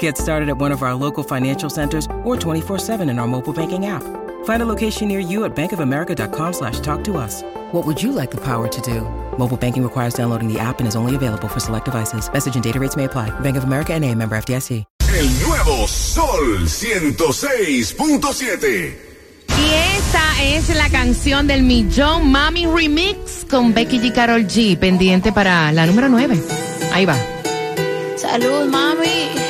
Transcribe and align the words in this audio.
Get 0.00 0.18
started 0.18 0.48
at 0.48 0.58
one 0.58 0.72
of 0.72 0.82
our 0.82 0.96
local 0.96 1.22
financial 1.22 1.70
centers 1.70 2.06
or 2.24 2.34
24-7 2.36 3.08
in 3.08 3.20
our 3.20 3.28
mobile 3.28 3.52
banking 3.52 3.86
app. 3.86 4.02
Find 4.44 4.60
a 4.62 4.66
location 4.66 5.06
near 5.06 5.20
you 5.20 5.44
at 5.44 5.54
bankofamerica.com 5.54 6.52
slash 6.52 6.80
talk 6.80 7.04
to 7.04 7.16
us. 7.16 7.44
What 7.70 7.86
would 7.86 8.02
you 8.02 8.10
like 8.10 8.32
the 8.32 8.40
power 8.40 8.66
to 8.66 8.80
do? 8.80 9.02
Mobile 9.38 9.56
banking 9.56 9.84
requires 9.84 10.14
downloading 10.14 10.52
the 10.52 10.58
app 10.58 10.80
and 10.80 10.88
is 10.88 10.96
only 10.96 11.14
available 11.14 11.46
for 11.46 11.60
select 11.60 11.84
devices. 11.84 12.28
Message 12.32 12.56
and 12.56 12.64
data 12.64 12.80
rates 12.80 12.96
may 12.96 13.04
apply. 13.04 13.30
Bank 13.40 13.56
of 13.56 13.62
America 13.62 13.92
and 13.94 14.04
a 14.04 14.12
member 14.12 14.36
FDIC. 14.36 14.84
El 15.14 15.28
nuevo 15.46 15.86
Sol 15.86 16.66
106.7. 16.66 18.98
Y 19.48 19.72
esta 19.96 20.42
es 20.42 20.68
la 20.76 20.90
canción 20.90 21.46
del 21.46 21.62
millón 21.62 22.30
Mami 22.30 22.66
Remix 22.66 23.46
con 23.48 23.72
Becky 23.72 23.98
G. 24.00 24.12
Carol 24.12 24.46
G. 24.46 24.76
Pendiente 24.76 25.32
para 25.32 25.72
la 25.72 25.86
número 25.86 26.10
9. 26.10 26.38
Ahí 26.92 27.06
va. 27.06 27.16
Salud, 28.16 28.66
mami. 28.68 29.45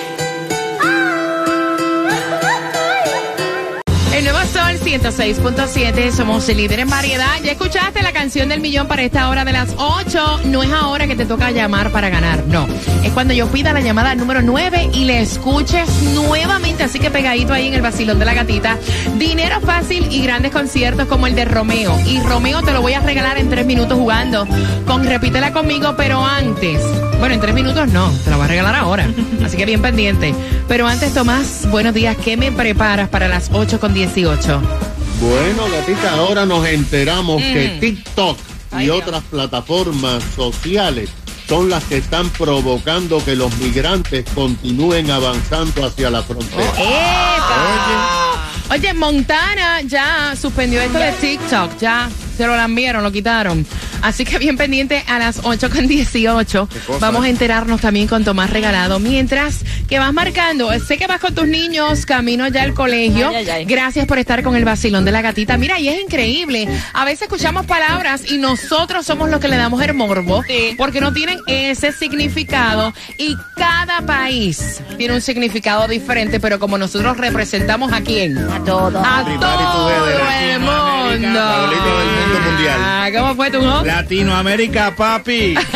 106.7, 4.87 6.13
somos 6.13 6.49
el 6.49 6.59
líder 6.59 6.79
en 6.79 6.89
variedad. 6.89 7.43
Ya 7.43 7.51
escuchaste 7.51 8.03
la 8.03 8.13
canción 8.13 8.49
del 8.49 8.61
millón 8.61 8.87
para 8.87 9.03
esta 9.03 9.29
hora 9.29 9.45
de 9.45 9.53
las 9.53 9.75
8. 9.77 10.43
No 10.45 10.63
es 10.63 10.71
ahora 10.71 11.09
que 11.09 11.17
te 11.17 11.27
toca 11.27 11.51
llamar 11.51 11.91
para 11.91 12.09
ganar, 12.09 12.45
no. 12.47 12.69
Es 13.03 13.11
cuando 13.11 13.35
yo 13.35 13.49
pida 13.49 13.73
la 13.73 13.81
llamada 13.81 14.15
número 14.15 14.43
9 14.43 14.91
y 14.95 15.05
le 15.05 15.21
escuches 15.21 15.91
nuevamente. 16.15 16.85
Así 16.85 17.01
que 17.01 17.11
pegadito 17.11 17.53
ahí 17.53 17.67
en 17.67 17.75
el 17.75 17.83
vacilón 17.83 18.21
de 18.21 18.27
la 18.27 18.35
gatita. 18.35 18.79
Dinero 19.19 19.61
fácil 19.61 20.07
y 20.09 20.23
grandes 20.23 20.53
conciertos 20.53 21.09
como 21.09 21.27
el 21.27 21.35
de 21.35 21.47
Romeo. 21.47 21.99
Y 22.07 22.21
Romeo 22.21 22.63
te 22.63 22.73
lo 22.73 22.81
voy 22.81 22.93
a 22.93 23.01
regalar 23.01 23.39
en 23.39 23.51
tres 23.51 23.67
minutos 23.67 23.99
jugando 23.99 24.47
con 24.87 25.05
Repítela 25.05 25.53
conmigo, 25.53 25.95
pero 25.97 26.25
antes. 26.25 26.81
Bueno, 27.19 27.35
en 27.35 27.41
tres 27.41 27.55
minutos 27.55 27.89
no, 27.89 28.13
te 28.25 28.31
lo 28.31 28.37
voy 28.37 28.45
a 28.45 28.49
regalar 28.49 28.77
ahora. 28.77 29.09
Así 29.45 29.57
que 29.57 29.67
bien 29.67 29.83
pendiente. 29.83 30.33
Pero 30.69 30.87
antes, 30.87 31.13
Tomás, 31.13 31.67
buenos 31.71 31.93
días. 31.93 32.17
¿Qué 32.17 32.37
me 32.37 32.53
preparas 32.53 33.09
para 33.09 33.27
las 33.27 33.51
8 33.53 33.81
con 33.81 33.95
18? 33.95 34.76
Bueno, 35.21 35.69
gatita, 35.71 36.13
ahora 36.13 36.45
nos 36.45 36.67
enteramos 36.67 37.41
que. 37.43 37.79
TikTok 37.81 38.39
y 38.73 38.75
Ay, 38.77 38.91
otras 38.91 39.23
plataformas 39.25 40.23
sociales 40.35 41.09
son 41.49 41.71
las 41.71 41.85
que 41.85 41.99
están 41.99 42.29
provocando 42.31 43.25
que 43.25 43.37
los 43.37 43.57
migrantes 43.59 44.25
continúen 44.35 45.11
avanzando 45.11 45.87
hacia 45.87 46.11
la 46.11 46.23
frontera. 46.23 46.63
¡Epa! 46.79 48.51
Oye, 48.71 48.93
Montana 48.95 49.81
ya 49.83 50.35
suspendió 50.41 50.83
esto 50.83 50.99
de 50.99 51.13
TikTok, 51.13 51.79
ya 51.79 52.11
se 52.37 52.47
lo 52.47 52.57
lambieron, 52.57 53.03
lo 53.03 53.13
quitaron. 53.13 53.65
Así 54.07 54.25
que 54.25 54.39
bien 54.39 54.57
pendiente 54.57 55.03
a 55.09 55.19
las 55.19 55.41
8 55.43 55.69
con 55.69 55.89
18. 55.89 56.69
Vamos 57.01 57.25
a 57.25 57.29
enterarnos 57.29 57.81
también 57.81 58.07
con 58.07 58.25
Tomás 58.25 58.51
Regalado. 58.51 59.01
Mientras 59.01 59.65
que 59.89 59.99
vas 59.99 60.13
marcando, 60.13 60.71
sé 60.79 60.97
que 60.97 61.09
vas 61.09 61.19
con 61.21 61.35
tus 61.35 61.49
niños 61.49 62.07
camino 62.07 62.47
ya 62.47 62.63
al 62.63 62.73
colegio. 62.73 63.29
Ay, 63.31 63.35
ay, 63.37 63.49
ay. 63.51 63.65
Gracias 63.65 64.07
por 64.07 64.21
estar 64.21 64.45
con 64.45 64.55
el 64.55 64.65
vacilón 64.65 65.05
de 65.05 65.11
la 65.11 65.23
gatita. 65.23 65.57
Mira, 65.57 65.81
y 65.81 65.89
es 65.89 66.01
increíble. 66.01 66.69
A 66.93 67.05
veces 67.05 67.23
escuchamos 67.23 67.67
palabras 67.67 68.31
y 68.31 68.39
nosotros 68.39 69.05
somos 69.05 69.29
los 69.29 69.41
que 69.41 69.49
le 69.49 69.57
damos 69.57 69.83
el 69.83 69.93
morbo 69.95 70.45
Sí. 70.47 70.75
porque 70.79 71.01
no 71.01 71.13
tienen 71.13 71.41
ese 71.49 71.91
significado 71.91 72.93
y 73.19 73.37
cada 73.57 74.03
país 74.03 74.83
tiene 74.99 75.15
un 75.15 75.21
significado 75.21 75.89
diferente, 75.89 76.39
pero 76.39 76.61
como 76.61 76.79
nosotros 76.79 77.17
representamos 77.17 77.93
a 77.93 78.03
quién? 78.03 78.39
A 78.39 78.63
todos. 78.63 78.95
A 79.05 79.25
todo 79.41 79.91
el 79.91 80.61
mundo. 80.61 81.11
Del 81.11 81.21
mundo 81.21 82.51
mundial. 82.51 82.79
Ah, 82.81 83.09
¿Cómo 83.17 83.35
fue 83.35 83.51
tu 83.51 83.61
no? 83.63 83.83
Latinoamérica, 83.97 84.95
papi. 84.95 85.57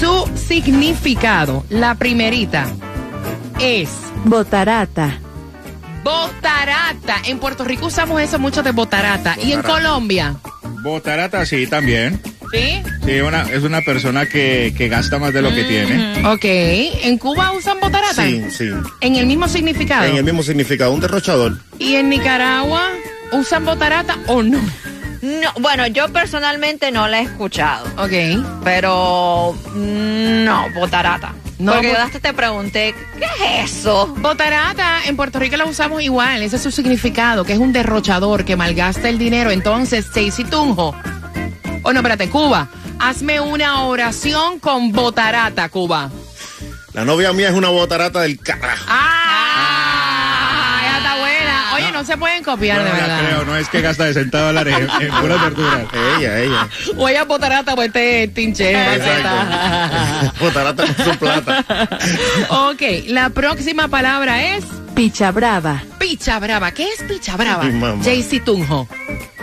su 0.00 0.30
significado, 0.34 1.64
la 1.68 1.96
primerita, 1.96 2.68
es 3.60 3.90
Botarata. 4.24 5.18
Botarata. 6.02 7.16
En 7.26 7.38
Puerto 7.38 7.64
Rico 7.64 7.86
usamos 7.86 8.20
eso 8.20 8.38
mucho 8.38 8.62
de 8.62 8.72
botarata. 8.72 9.36
¿Y 9.42 9.52
en 9.52 9.62
Colombia? 9.62 10.34
Botarata, 10.82 11.44
sí, 11.46 11.66
también. 11.66 12.20
¿Sí? 12.52 12.82
Sí, 13.04 13.20
una, 13.20 13.42
es 13.50 13.62
una 13.62 13.80
persona 13.80 14.26
que, 14.26 14.74
que 14.76 14.88
gasta 14.88 15.18
más 15.18 15.32
de 15.32 15.40
lo 15.42 15.50
que 15.54 15.64
tiene. 15.64 16.26
Ok. 16.26 16.44
¿En 17.04 17.16
Cuba 17.18 17.52
usan 17.52 17.80
botarata? 17.80 18.22
Sí, 18.26 18.44
sí. 18.50 18.70
En 19.00 19.16
el 19.16 19.26
mismo 19.26 19.48
significado. 19.48 20.04
En 20.04 20.16
el 20.16 20.24
mismo 20.24 20.42
significado, 20.42 20.92
un 20.92 21.00
derrochador. 21.00 21.56
¿Y 21.78 21.94
en 21.94 22.10
Nicaragua 22.10 22.90
usan 23.32 23.64
botarata 23.64 24.18
o 24.26 24.42
no? 24.42 24.60
No, 25.22 25.52
bueno, 25.60 25.86
yo 25.86 26.08
personalmente 26.12 26.90
no 26.90 27.06
la 27.06 27.20
he 27.20 27.22
escuchado, 27.22 27.86
Ok. 27.96 28.12
pero 28.64 29.54
mm, 29.72 30.44
no, 30.44 30.66
botarata. 30.74 31.32
No, 31.62 31.72
Porque 31.72 31.90
bot- 31.92 31.96
yo 31.96 32.02
hasta 32.02 32.20
te 32.20 32.32
pregunté, 32.34 32.94
¿qué 33.18 33.64
es 33.64 33.76
eso? 33.78 34.06
Botarata 34.18 35.04
en 35.06 35.16
Puerto 35.16 35.38
Rico 35.38 35.56
la 35.56 35.64
usamos 35.64 36.02
igual, 36.02 36.42
ese 36.42 36.56
es 36.56 36.62
su 36.62 36.70
significado, 36.70 37.44
que 37.44 37.52
es 37.52 37.58
un 37.58 37.72
derrochador 37.72 38.44
que 38.44 38.56
malgasta 38.56 39.08
el 39.08 39.18
dinero. 39.18 39.50
Entonces, 39.50 40.06
Stacy 40.06 40.44
Tunjo. 40.44 40.94
Oh, 41.82 41.92
no, 41.92 42.00
espérate, 42.00 42.28
Cuba. 42.28 42.68
Hazme 42.98 43.40
una 43.40 43.84
oración 43.84 44.58
con 44.60 44.92
botarata, 44.92 45.68
Cuba. 45.68 46.10
La 46.92 47.04
novia 47.04 47.32
mía 47.32 47.48
es 47.48 47.54
una 47.54 47.68
botarata 47.68 48.20
del 48.22 48.38
carajo. 48.38 48.84
¡Ah! 48.88 49.11
No 52.02 52.06
se 52.06 52.16
pueden 52.16 52.42
copiar, 52.42 52.78
no 52.78 52.84
de 52.84 52.90
verdad. 52.90 53.20
creo, 53.20 53.44
no 53.44 53.56
es 53.56 53.68
que 53.68 53.80
gasta 53.80 54.04
de 54.04 54.14
centavo 54.14 54.46
dólares 54.46 54.74
en, 54.78 55.06
en 55.06 55.20
puras 55.20 55.40
verduras. 55.40 55.86
Ella, 56.18 56.40
ella. 56.40 56.68
O 56.96 57.08
ella 57.08 57.24
botarata, 57.24 57.74
pues 57.74 57.86
este 57.88 58.28
tinche. 58.28 58.70
Exacto. 58.72 60.32
botarata 60.40 60.84
con 60.86 61.04
su 61.04 61.18
plata. 61.18 61.64
ok, 62.48 62.82
la 63.08 63.30
próxima 63.30 63.88
palabra 63.88 64.56
es 64.56 64.64
Picha 64.94 65.30
brava. 65.30 65.82
picha 65.98 66.38
brava. 66.38 66.72
¿Qué 66.72 66.84
es 66.84 67.02
picha 67.04 67.36
brava? 67.36 67.64
JC 68.02 68.44
Tunjo. 68.44 68.86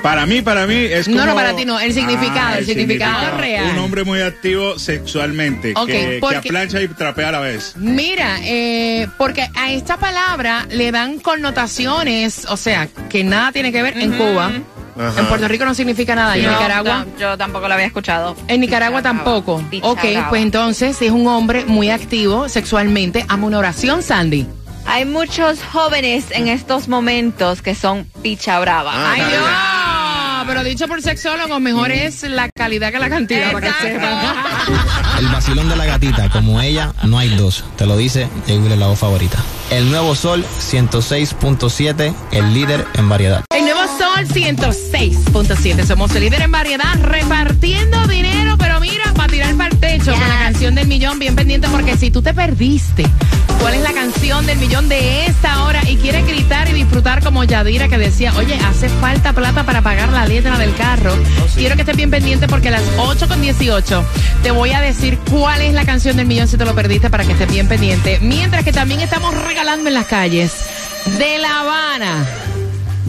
Para 0.01 0.25
mí, 0.25 0.41
para 0.41 0.65
mí 0.65 0.75
es 0.75 1.07
No, 1.07 1.17
como... 1.17 1.25
no, 1.27 1.35
para 1.35 1.55
ti 1.55 1.65
no, 1.65 1.79
el 1.79 1.93
significado, 1.93 2.57
el 2.57 2.65
significado 2.65 3.37
real. 3.37 3.71
Un 3.73 3.79
hombre 3.79 4.03
muy 4.03 4.21
activo 4.21 4.79
sexualmente, 4.79 5.73
que, 5.73 5.85
que 5.91 6.17
porque- 6.21 6.37
aplancha 6.49 6.81
y 6.81 6.87
trapea 6.87 7.29
a 7.29 7.31
la 7.33 7.39
vez. 7.39 7.73
Mira, 7.75 8.37
eh, 8.43 9.07
porque 9.17 9.49
a 9.55 9.71
esta 9.71 9.97
palabra 9.97 10.65
le 10.69 10.91
dan 10.91 11.19
connotaciones, 11.19 12.45
o 12.49 12.57
sea, 12.57 12.87
que 13.09 13.23
nada 13.23 13.51
tiene 13.51 13.71
que 13.71 13.81
ver 13.83 13.97
en 13.97 14.11
Cuba. 14.13 14.51
Ajá. 14.97 15.19
En 15.21 15.25
Puerto 15.27 15.47
Rico 15.47 15.63
no 15.63 15.73
significa 15.73 16.13
nada. 16.13 16.37
¿Y 16.37 16.41
en 16.41 16.47
No, 16.47 16.57
Nicaragua? 16.57 17.05
no, 17.05 17.19
yo 17.19 17.37
tampoco 17.37 17.67
la 17.69 17.75
había 17.75 17.85
escuchado. 17.87 18.35
En 18.49 18.59
Nicaragua 18.59 18.99
Picha 18.99 19.11
brava. 19.13 19.23
tampoco. 19.33 19.63
Picha 19.69 19.87
ok, 19.87 20.01
brava. 20.11 20.29
pues 20.29 20.41
entonces, 20.41 20.97
si 20.97 21.05
es 21.05 21.11
un 21.11 21.25
hombre 21.27 21.63
muy 21.65 21.89
activo 21.89 22.49
sexualmente, 22.49 23.23
ama 23.29 23.47
una 23.47 23.59
oración, 23.59 24.03
Sandy. 24.03 24.45
Hay 24.85 25.05
muchos 25.05 25.59
jóvenes 25.71 26.25
en 26.31 26.47
estos 26.47 26.87
momentos 26.89 27.61
que 27.61 27.75
son 27.75 28.05
picha 28.23 28.59
brava. 28.59 28.91
Ah, 28.93 29.11
Ay, 29.13 29.21
está 29.21 29.29
Dios. 29.31 29.43
Pero 30.49 30.63
dicho 30.63 30.87
por 30.87 30.99
sexólogo, 30.99 31.59
mejor 31.59 31.91
es 31.91 32.23
la 32.23 32.49
calidad 32.49 32.91
que 32.91 32.97
la 32.97 33.07
cantidad, 33.07 33.51
para 33.51 33.67
que 33.67 33.87
sepan. 33.87 34.35
El 35.19 35.27
vacilón 35.27 35.69
de 35.69 35.75
la 35.75 35.85
gatita, 35.85 36.27
como 36.31 36.59
ella, 36.59 36.91
no 37.03 37.19
hay 37.19 37.29
dos. 37.35 37.63
Te 37.77 37.85
lo 37.85 37.95
dice 37.95 38.27
Jay 38.47 38.57
la 38.57 38.87
voz 38.87 38.97
favorita. 38.97 39.37
El 39.69 39.91
nuevo 39.91 40.15
Sol 40.15 40.43
106.7, 40.59 42.15
el 42.31 42.51
líder 42.55 42.83
en 42.95 43.09
variedad. 43.09 43.45
El 43.55 43.65
nuevo 43.65 43.81
Sol 43.99 44.25
106.7. 44.25 45.85
Somos 45.85 46.15
el 46.15 46.21
líder 46.23 46.41
en 46.41 46.51
variedad, 46.51 46.95
repartiendo 46.99 48.07
dinero, 48.07 48.55
pero 48.57 48.79
mira, 48.79 49.13
para 49.13 49.31
tirar 49.31 49.53
para 49.55 49.69
techo 50.09 50.19
con 50.19 50.29
la 50.29 50.37
canción 50.37 50.75
del 50.75 50.87
millón, 50.87 51.19
bien 51.19 51.35
pendiente 51.35 51.67
porque 51.69 51.97
si 51.97 52.11
tú 52.11 52.21
te 52.21 52.33
perdiste, 52.33 53.05
¿cuál 53.59 53.75
es 53.75 53.81
la 53.81 53.93
canción 53.93 54.45
del 54.45 54.57
millón 54.57 54.89
de 54.89 55.25
esta 55.25 55.63
hora? 55.63 55.81
Y 55.89 55.97
quieres 55.97 56.25
gritar 56.25 56.69
y 56.69 56.73
disfrutar 56.73 57.23
como 57.23 57.43
Yadira 57.43 57.87
que 57.87 57.97
decía, 57.97 58.33
oye, 58.37 58.55
hace 58.55 58.89
falta 58.89 59.33
plata 59.33 59.65
para 59.65 59.81
pagar 59.81 60.11
la 60.11 60.25
letra 60.25 60.57
del 60.57 60.73
carro. 60.75 61.13
Quiero 61.55 61.75
que 61.75 61.81
estés 61.81 61.97
bien 61.97 62.09
pendiente 62.09 62.47
porque 62.47 62.69
a 62.69 62.71
las 62.71 62.83
8 62.97 63.27
con 63.27 63.41
18 63.41 64.05
te 64.43 64.51
voy 64.51 64.71
a 64.71 64.81
decir 64.81 65.17
cuál 65.29 65.61
es 65.61 65.73
la 65.73 65.85
canción 65.85 66.17
del 66.17 66.25
millón 66.25 66.47
si 66.47 66.57
te 66.57 66.65
lo 66.65 66.73
perdiste 66.75 67.09
para 67.09 67.25
que 67.25 67.33
estés 67.33 67.51
bien 67.51 67.67
pendiente. 67.67 68.19
Mientras 68.21 68.63
que 68.63 68.71
también 68.71 68.99
estamos 69.01 69.35
regalando 69.43 69.87
en 69.87 69.93
las 69.93 70.05
calles 70.05 70.53
de 71.17 71.37
La 71.39 71.59
Habana 71.59 72.48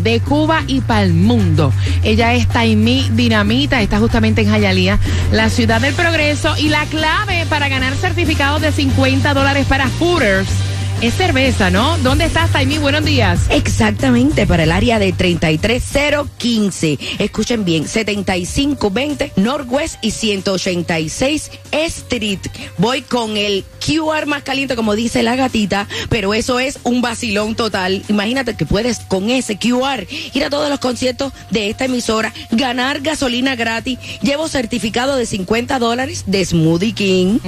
de 0.02 0.20
Cuba 0.20 0.62
y 0.66 0.80
para 0.80 1.02
el 1.02 1.14
mundo. 1.14 1.72
Ella 2.02 2.34
es 2.34 2.46
Taimí 2.48 3.08
Dinamita, 3.12 3.82
está 3.82 3.98
justamente 3.98 4.42
en 4.42 4.50
Jayalía, 4.50 4.98
la 5.32 5.48
ciudad 5.50 5.80
del 5.80 5.94
progreso. 5.94 6.56
Y 6.56 6.68
la 6.68 6.84
clave 6.86 7.46
para 7.48 7.68
ganar 7.68 7.94
certificados 7.94 8.60
de 8.60 8.72
50 8.72 9.34
dólares 9.34 9.66
para 9.68 9.88
Hooters 9.98 10.69
es 11.02 11.14
cerveza, 11.14 11.70
¿no? 11.70 11.96
¿Dónde 11.98 12.26
estás, 12.26 12.50
Taimí? 12.52 12.76
Buenos 12.76 13.04
días. 13.04 13.40
Exactamente, 13.48 14.46
para 14.46 14.64
el 14.64 14.72
área 14.72 14.98
de 14.98 15.12
33015. 15.12 16.98
Escuchen 17.18 17.64
bien, 17.64 17.88
7520 17.88 19.32
Northwest 19.36 19.96
y 20.02 20.10
186 20.10 21.50
Street. 21.72 22.40
Voy 22.76 23.00
con 23.02 23.38
el 23.38 23.64
QR 23.84 24.26
más 24.26 24.42
caliente, 24.42 24.76
como 24.76 24.94
dice 24.94 25.22
la 25.22 25.36
gatita, 25.36 25.88
pero 26.10 26.34
eso 26.34 26.60
es 26.60 26.78
un 26.82 27.00
vacilón 27.00 27.54
total. 27.54 28.02
Imagínate 28.08 28.54
que 28.54 28.66
puedes 28.66 28.98
con 29.00 29.30
ese 29.30 29.56
QR 29.56 30.06
ir 30.34 30.44
a 30.44 30.50
todos 30.50 30.68
los 30.68 30.80
conciertos 30.80 31.32
de 31.50 31.70
esta 31.70 31.86
emisora, 31.86 32.34
ganar 32.50 33.00
gasolina 33.00 33.56
gratis. 33.56 33.98
Llevo 34.20 34.48
certificado 34.48 35.16
de 35.16 35.24
50 35.24 35.78
dólares 35.78 36.24
de 36.26 36.44
Smoothie 36.44 36.92
King. 36.92 37.38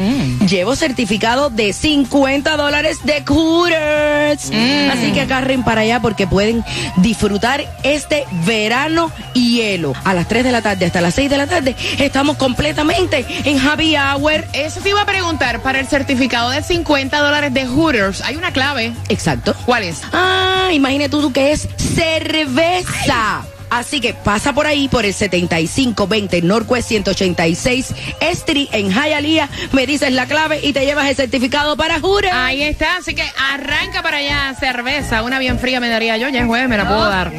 Llevo 0.48 0.74
certificado 0.74 1.50
de 1.50 1.72
50 1.74 2.56
dólares 2.56 2.98
de 3.04 3.24
Hooters. 3.42 4.50
Así 4.90 5.12
que 5.12 5.20
agarren 5.20 5.62
para 5.62 5.82
allá 5.82 6.00
porque 6.00 6.26
pueden 6.26 6.64
disfrutar 6.96 7.64
este 7.82 8.24
verano 8.46 9.10
hielo. 9.34 9.92
A 10.04 10.14
las 10.14 10.28
3 10.28 10.44
de 10.44 10.52
la 10.52 10.62
tarde 10.62 10.86
hasta 10.86 11.00
las 11.00 11.14
6 11.14 11.30
de 11.30 11.36
la 11.36 11.46
tarde 11.46 11.76
estamos 11.98 12.36
completamente 12.36 13.24
en 13.44 13.58
Happy 13.58 13.96
Hour. 13.96 14.44
Eso 14.52 14.80
te 14.80 14.90
iba 14.90 15.02
a 15.02 15.06
preguntar, 15.06 15.60
para 15.60 15.80
el 15.80 15.86
certificado 15.86 16.50
de 16.50 16.62
50 16.62 17.18
dólares 17.18 17.52
de 17.52 17.66
Hooters, 17.66 18.22
hay 18.22 18.36
una 18.36 18.52
clave. 18.52 18.92
Exacto. 19.08 19.54
¿Cuál 19.66 19.84
es? 19.84 20.00
Ah, 20.12 20.70
imagínate 20.72 21.10
tú 21.10 21.32
que 21.32 21.52
es 21.52 21.68
cerveza. 21.76 23.42
Así 23.72 24.00
que 24.02 24.12
pasa 24.12 24.52
por 24.52 24.66
ahí 24.66 24.86
por 24.86 25.06
el 25.06 25.14
7520 25.14 26.42
Northwest 26.42 26.88
186 26.88 27.94
Street 28.20 28.68
en 28.72 28.92
Hialeah, 28.92 29.48
me 29.72 29.86
dices 29.86 30.12
la 30.12 30.26
clave 30.26 30.60
y 30.62 30.74
te 30.74 30.84
llevas 30.84 31.08
el 31.08 31.16
certificado 31.16 31.74
para 31.74 31.98
Hooters. 31.98 32.34
Ahí 32.34 32.62
está, 32.62 32.98
así 32.98 33.14
que 33.14 33.24
arranca 33.50 34.02
para 34.02 34.18
allá 34.18 34.54
cerveza, 34.60 35.22
una 35.22 35.38
bien 35.38 35.58
fría 35.58 35.80
me 35.80 35.88
daría 35.88 36.18
yo, 36.18 36.28
ya 36.28 36.40
es 36.40 36.46
jueves, 36.46 36.68
me 36.68 36.76
la 36.76 36.86
puedo 36.86 37.08
dar. 37.08 37.32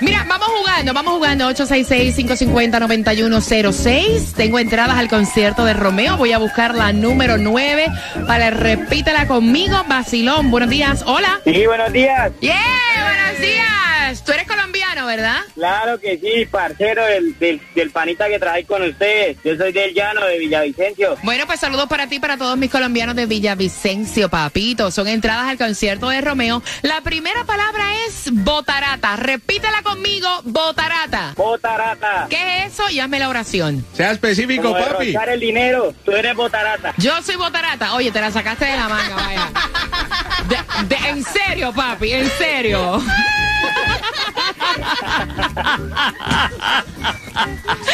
Mira, 0.00 0.24
vamos 0.28 0.46
jugando, 0.46 0.94
vamos 0.94 1.14
jugando 1.14 1.50
866-550-9106. 1.50 4.34
Tengo 4.34 4.60
entradas 4.60 4.96
al 4.96 5.08
concierto 5.08 5.64
de 5.64 5.74
Romeo, 5.74 6.16
voy 6.16 6.30
a 6.30 6.38
buscar 6.38 6.72
la 6.72 6.92
número 6.92 7.36
9 7.36 7.88
para 8.28 8.50
repítela 8.50 9.26
conmigo, 9.26 9.76
Basilón. 9.88 10.52
Buenos 10.52 10.70
días, 10.70 11.02
hola. 11.04 11.40
Sí, 11.42 11.66
buenos 11.66 11.92
días. 11.92 12.30
Yeah, 12.38 12.54
buenos 13.02 13.40
días. 13.40 13.89
Tú 14.24 14.32
eres 14.32 14.46
colombiano, 14.46 15.06
¿verdad? 15.06 15.38
Claro 15.54 15.98
que 16.00 16.18
sí, 16.18 16.46
parcero 16.46 17.04
del, 17.06 17.38
del, 17.38 17.60
del 17.74 17.90
panita 17.90 18.28
que 18.28 18.38
trae 18.38 18.64
con 18.64 18.82
ustedes. 18.82 19.36
Yo 19.44 19.56
soy 19.56 19.72
del 19.72 19.94
llano 19.94 20.24
de 20.26 20.38
Villavicencio. 20.38 21.16
Bueno, 21.22 21.46
pues 21.46 21.60
saludos 21.60 21.86
para 21.88 22.06
ti, 22.08 22.16
y 22.16 22.20
para 22.20 22.36
todos 22.36 22.56
mis 22.58 22.70
colombianos 22.70 23.14
de 23.14 23.26
Villavicencio, 23.26 24.28
papito. 24.28 24.90
Son 24.90 25.06
entradas 25.08 25.48
al 25.48 25.58
concierto 25.58 26.08
de 26.08 26.20
Romeo. 26.20 26.62
La 26.82 27.00
primera 27.02 27.44
palabra 27.44 27.84
es 28.06 28.30
botarata. 28.32 29.16
Repítela 29.16 29.82
conmigo, 29.82 30.28
botarata. 30.44 31.34
Botarata. 31.36 32.26
¿Qué 32.28 32.64
es 32.64 32.72
eso? 32.74 32.90
Y 32.90 33.00
hazme 33.00 33.18
la 33.18 33.28
oración. 33.28 33.84
Sea 33.94 34.10
específico, 34.12 34.62
Como 34.72 34.78
papi. 34.78 35.14
el 35.28 35.40
dinero, 35.40 35.94
tú 36.04 36.12
eres 36.12 36.34
botarata. 36.34 36.94
Yo 36.96 37.20
soy 37.22 37.36
botarata. 37.36 37.94
Oye, 37.94 38.10
te 38.10 38.20
la 38.20 38.30
sacaste 38.30 38.64
de 38.64 38.76
la 38.76 38.88
manga, 38.88 39.14
vaya. 39.14 39.50
De- 40.48 40.96
de- 40.96 41.08
en 41.10 41.24
serio, 41.24 41.72
papi, 41.72 42.12
en 42.12 42.28
serio. 42.38 43.00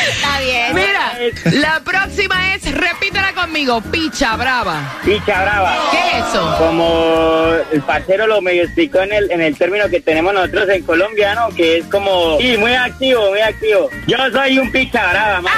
Está 0.08 0.40
bien. 0.40 0.74
Mira, 0.74 1.12
la 1.52 1.80
próxima 1.80 2.54
es, 2.54 2.72
repítela 2.72 3.32
conmigo, 3.34 3.80
picha 3.80 4.36
brava. 4.36 4.98
Picha 5.04 5.42
brava. 5.42 5.76
¿Qué 5.90 5.98
es 5.98 6.26
eso? 6.26 6.56
Como 6.58 7.48
el 7.72 7.82
parcero 7.82 8.26
lo 8.26 8.40
medio 8.40 8.64
explicó 8.64 9.00
en 9.00 9.12
el, 9.12 9.30
en 9.30 9.40
el 9.40 9.56
término 9.56 9.88
que 9.88 10.00
tenemos 10.00 10.34
nosotros 10.34 10.68
en 10.70 10.82
colombiano, 10.82 11.48
que 11.56 11.78
es 11.78 11.86
como, 11.86 12.38
sí, 12.38 12.56
muy 12.56 12.74
activo, 12.74 13.30
muy 13.30 13.40
activo. 13.40 13.90
Yo 14.06 14.16
soy 14.32 14.58
un 14.58 14.70
picha 14.72 15.10
brava, 15.10 15.40
man. 15.40 15.52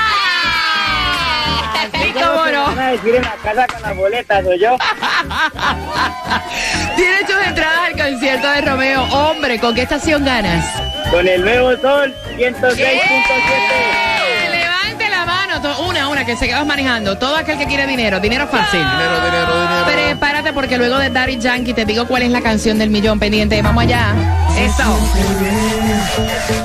Sí, 1.92 2.12
cómo 2.12 2.44
¿Qué 2.44 2.52
no. 2.52 2.64
van 2.66 2.78
a 2.78 2.90
decir 2.92 3.14
en 3.14 3.22
la 3.22 3.34
casa 3.42 3.66
con 3.66 3.82
las 3.82 3.96
boletas, 3.96 4.44
soy 4.44 4.58
yo? 4.58 4.76
Tienes 6.96 7.26
tus 7.26 7.46
entradas 7.46 7.78
al 7.86 7.92
concierto 7.92 8.50
de 8.50 8.60
Romeo. 8.62 9.02
Hombre, 9.04 9.58
¿con 9.58 9.74
qué 9.74 9.82
estación 9.82 10.24
ganas? 10.24 10.64
Con 11.10 11.26
el 11.26 11.42
nuevo 11.42 11.76
sol 11.78 12.14
106.7. 12.36 14.07
to- 15.60 15.82
Una, 15.86 16.08
una, 16.08 16.24
que 16.24 16.36
se 16.36 16.46
quedas 16.46 16.66
manejando. 16.66 17.16
Todo 17.18 17.36
aquel 17.36 17.58
que 17.58 17.66
quiere 17.66 17.86
dinero. 17.86 18.20
Dinero 18.20 18.46
fácil. 18.48 18.80
Dinero, 18.80 19.24
dinero, 19.24 19.60
dinero. 19.60 19.84
Prepárate 19.86 20.52
porque 20.52 20.76
luego 20.78 20.98
de 20.98 21.10
Daddy 21.10 21.38
Yankee 21.38 21.72
te 21.74 21.84
digo 21.84 22.06
cuál 22.06 22.22
es 22.22 22.30
la 22.30 22.40
canción 22.40 22.78
del 22.78 22.90
millón 22.90 23.18
pendiente. 23.18 23.60
Vamos 23.62 23.84
allá. 23.84 24.14
Eso. 24.58 24.84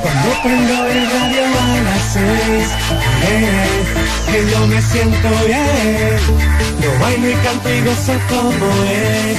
Cuando 0.02 0.30
prendo 0.44 0.86
el 0.88 1.10
radio 1.12 1.44
a 1.46 1.84
las 1.84 2.04
seis, 2.14 2.68
eh, 3.30 3.68
que 4.32 4.52
yo 4.52 4.68
me 4.68 4.82
siento 4.82 5.30
bien. 5.46 6.18
Yo 6.82 7.00
bailo 7.00 7.30
y 7.30 7.34
canto 7.36 7.70
y 7.74 7.82
gozo 7.82 8.14
como 8.30 8.84
es. 8.84 9.38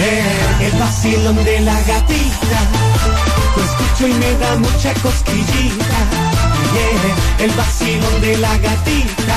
eh, 0.00 0.66
el 0.66 0.72
vacilón 0.78 1.44
de 1.44 1.60
la 1.60 1.74
gatita. 1.74 2.58
Lo 3.56 3.62
escucho 3.64 4.08
y 4.08 4.12
me 4.14 4.32
da 4.38 4.56
mucha 4.56 4.92
cosquillita. 4.94 6.33
Yeah, 6.74 7.44
el 7.44 7.50
vacilón 7.52 8.20
de 8.20 8.36
la 8.38 8.56
gatita. 8.58 9.36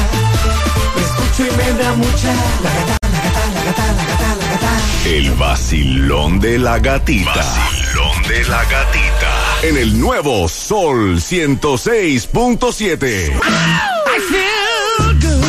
Lo 0.95 1.01
escucho 1.01 1.45
y 1.45 1.51
me 1.57 1.73
da 1.83 1.93
mucha. 1.93 2.33
La 2.63 2.73
gata, 2.73 2.97
la 3.01 3.09
gata, 3.21 3.45
la 3.53 3.63
gata, 3.63 3.93
la 3.93 4.05
gata, 4.05 4.35
la 4.35 4.47
gata. 4.51 4.71
El 5.05 5.31
vacilón 5.31 6.39
de 6.39 6.59
la 6.59 6.77
gatita. 6.79 7.33
Vacilón 7.33 8.21
de 8.27 8.43
la 8.45 8.63
gatita. 8.65 9.31
En 9.63 9.77
el 9.77 9.99
nuevo 9.99 10.47
Sol 10.47 11.15
106.7. 11.17 13.07
I 13.07 13.09
feel 14.29 15.15
good. 15.21 15.43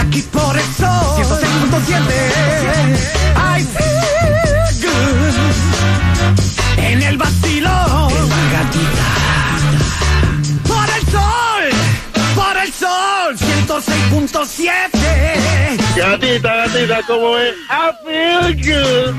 Aquí 0.00 0.22
por 0.22 0.56
el 0.56 0.64
sol 0.74 1.16
106.7. 1.16 3.25
Gatita, 15.96 16.56
gatita, 16.56 17.00
¿cómo 17.06 17.38
es? 17.38 17.54
I 17.70 17.90
feel 18.04 18.54
good. 18.62 19.14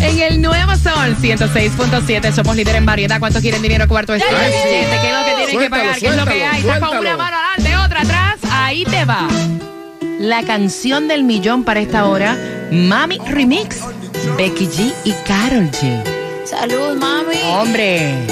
En 0.00 0.18
el 0.20 0.40
Nuevo 0.40 0.74
Sol 0.76 1.16
106.7 1.20 2.32
somos 2.32 2.56
líder 2.56 2.76
en 2.76 2.86
variedad. 2.86 3.18
¿Cuántos 3.18 3.42
quieren 3.42 3.60
dinero 3.60 3.86
cuarto 3.86 4.12
de 4.14 4.20
estrella? 4.20 4.48
¿Qué 4.48 4.80
es 4.80 5.12
lo 5.12 5.24
que 5.24 5.34
tienen 5.34 5.58
que 5.58 5.70
pagar? 5.70 5.98
¿Qué 5.98 6.06
es 6.06 6.16
lo 6.16 6.24
que 6.24 6.44
hay? 6.44 6.60
Está 6.60 6.80
con 6.80 6.98
una 6.98 7.16
mano 7.18 7.36
adelante, 7.36 7.76
otra 7.84 8.00
atrás. 8.00 8.36
Ahí 8.50 8.84
te 8.84 9.04
va. 9.04 9.28
La 10.18 10.42
canción 10.44 11.08
del 11.08 11.24
millón 11.24 11.62
para 11.64 11.80
esta 11.80 12.06
hora, 12.06 12.38
Mami 12.70 13.18
Remix, 13.26 13.80
Becky 14.38 14.66
G 14.66 14.94
y 15.04 15.12
Carol 15.26 15.70
G. 15.70 16.15
Salud, 16.46 16.96
mami. 16.96 17.42
Hombre. 17.44 18.24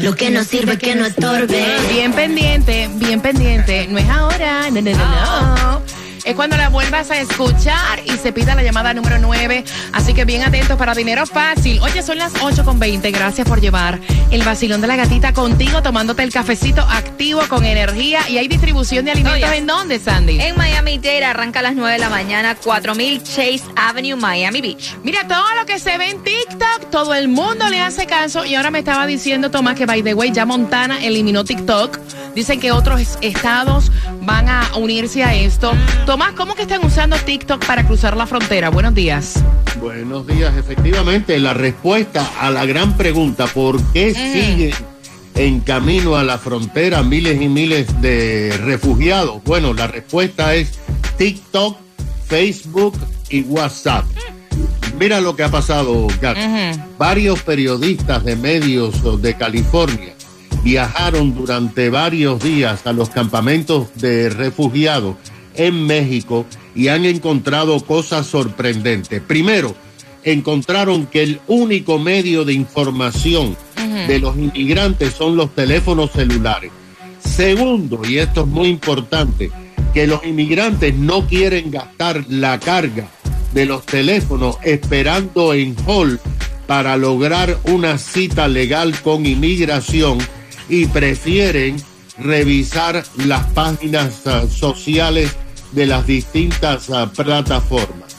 Lo 0.00 0.14
que 0.14 0.30
no 0.30 0.44
sirve 0.44 0.78
que 0.78 0.94
no 0.94 1.04
estorbe. 1.04 1.62
Bien 1.92 2.12
pendiente, 2.14 2.88
bien 2.94 3.20
pendiente. 3.20 3.86
No 3.88 3.98
es 3.98 4.08
ahora, 4.08 4.70
no, 4.70 4.80
no, 4.80 4.90
no, 4.92 5.56
no. 5.56 5.75
Es 6.26 6.34
cuando 6.34 6.56
la 6.56 6.68
vuelvas 6.68 7.10
a 7.10 7.20
escuchar 7.20 8.00
y 8.04 8.10
se 8.18 8.32
pida 8.32 8.54
la 8.54 8.62
llamada 8.62 8.92
número 8.92 9.18
9. 9.18 9.64
Así 9.92 10.12
que 10.12 10.24
bien 10.24 10.42
atentos 10.42 10.76
para 10.76 10.92
dinero 10.94 11.24
fácil. 11.26 11.80
Oye, 11.80 12.02
son 12.02 12.18
las 12.18 12.32
8 12.42 12.64
con 12.64 12.78
20. 12.78 13.10
Gracias 13.12 13.46
por 13.48 13.60
llevar 13.60 14.00
el 14.30 14.42
vacilón 14.42 14.80
de 14.80 14.88
la 14.88 14.96
gatita 14.96 15.32
contigo, 15.32 15.82
tomándote 15.82 16.22
el 16.24 16.32
cafecito 16.32 16.82
activo 16.82 17.42
con 17.48 17.64
energía. 17.64 18.28
Y 18.28 18.38
hay 18.38 18.48
distribución 18.48 19.04
de 19.04 19.12
alimentos 19.12 19.48
Oye. 19.48 19.56
en 19.58 19.66
dónde, 19.66 19.98
Sandy? 20.00 20.40
En 20.40 20.56
Miami 20.56 20.98
Dade 20.98 21.24
arranca 21.24 21.60
a 21.60 21.62
las 21.62 21.74
9 21.76 21.92
de 21.92 21.98
la 22.00 22.10
mañana, 22.10 22.56
4000 22.56 23.22
Chase 23.22 23.62
Avenue, 23.76 24.16
Miami 24.16 24.60
Beach. 24.60 24.96
Mira, 25.04 25.26
todo 25.28 25.44
lo 25.58 25.64
que 25.64 25.78
se 25.78 25.96
ve 25.96 26.10
en 26.10 26.22
TikTok, 26.24 26.90
todo 26.90 27.14
el 27.14 27.28
mundo 27.28 27.68
le 27.68 27.80
hace 27.80 28.06
caso. 28.06 28.44
Y 28.44 28.56
ahora 28.56 28.70
me 28.72 28.80
estaba 28.80 29.06
diciendo 29.06 29.50
Tomás 29.50 29.76
que, 29.76 29.86
by 29.86 30.02
the 30.02 30.12
way, 30.14 30.32
ya 30.32 30.44
Montana 30.44 31.04
eliminó 31.04 31.44
TikTok. 31.44 31.98
Dicen 32.34 32.60
que 32.60 32.72
otros 32.72 33.00
es- 33.00 33.18
estados 33.22 33.90
van 34.22 34.48
a 34.48 34.70
unirse 34.76 35.22
a 35.22 35.32
esto. 35.34 35.72
Tomás, 36.16 36.32
¿cómo 36.32 36.54
que 36.54 36.62
están 36.62 36.82
usando 36.82 37.14
TikTok 37.18 37.66
para 37.66 37.86
cruzar 37.86 38.16
la 38.16 38.26
frontera? 38.26 38.70
Buenos 38.70 38.94
días. 38.94 39.34
Buenos 39.78 40.26
días, 40.26 40.56
efectivamente, 40.56 41.38
la 41.38 41.52
respuesta 41.52 42.26
a 42.40 42.50
la 42.50 42.64
gran 42.64 42.96
pregunta, 42.96 43.46
¿por 43.46 43.78
qué 43.92 44.14
siguen 44.14 44.72
en 45.34 45.60
camino 45.60 46.16
a 46.16 46.24
la 46.24 46.38
frontera 46.38 47.02
miles 47.02 47.42
y 47.42 47.48
miles 47.50 48.00
de 48.00 48.58
refugiados? 48.64 49.44
Bueno, 49.44 49.74
la 49.74 49.88
respuesta 49.88 50.54
es 50.54 50.78
TikTok, 51.18 51.76
Facebook 52.26 52.96
y 53.28 53.42
WhatsApp. 53.42 54.06
Mira 54.98 55.20
lo 55.20 55.36
que 55.36 55.42
ha 55.42 55.50
pasado, 55.50 56.06
Gato. 56.18 56.40
Varios 56.96 57.42
periodistas 57.42 58.24
de 58.24 58.36
medios 58.36 59.20
de 59.20 59.34
California 59.34 60.14
viajaron 60.64 61.34
durante 61.34 61.90
varios 61.90 62.42
días 62.42 62.86
a 62.86 62.94
los 62.94 63.10
campamentos 63.10 63.88
de 63.96 64.30
refugiados 64.30 65.16
en 65.56 65.86
México 65.86 66.46
y 66.74 66.88
han 66.88 67.04
encontrado 67.04 67.80
cosas 67.80 68.26
sorprendentes. 68.26 69.20
Primero, 69.20 69.74
encontraron 70.24 71.06
que 71.06 71.22
el 71.22 71.40
único 71.46 71.98
medio 71.98 72.44
de 72.44 72.52
información 72.52 73.56
de 74.08 74.18
los 74.18 74.36
inmigrantes 74.36 75.14
son 75.14 75.36
los 75.36 75.54
teléfonos 75.54 76.10
celulares. 76.12 76.70
Segundo, 77.20 78.02
y 78.06 78.18
esto 78.18 78.42
es 78.42 78.46
muy 78.46 78.68
importante, 78.68 79.50
que 79.94 80.06
los 80.06 80.24
inmigrantes 80.24 80.94
no 80.94 81.26
quieren 81.26 81.70
gastar 81.70 82.24
la 82.28 82.60
carga 82.60 83.08
de 83.52 83.66
los 83.66 83.86
teléfonos 83.86 84.58
esperando 84.62 85.54
en 85.54 85.74
hall 85.86 86.20
para 86.66 86.96
lograr 86.96 87.58
una 87.64 87.96
cita 87.96 88.48
legal 88.48 88.94
con 89.00 89.24
inmigración 89.24 90.18
y 90.68 90.86
prefieren 90.86 91.76
revisar 92.18 93.04
las 93.24 93.44
páginas 93.52 94.26
ah, 94.26 94.44
sociales 94.50 95.34
de 95.76 95.86
las 95.86 96.06
distintas 96.06 96.88
ah, 96.90 97.12
plataformas. 97.14 98.16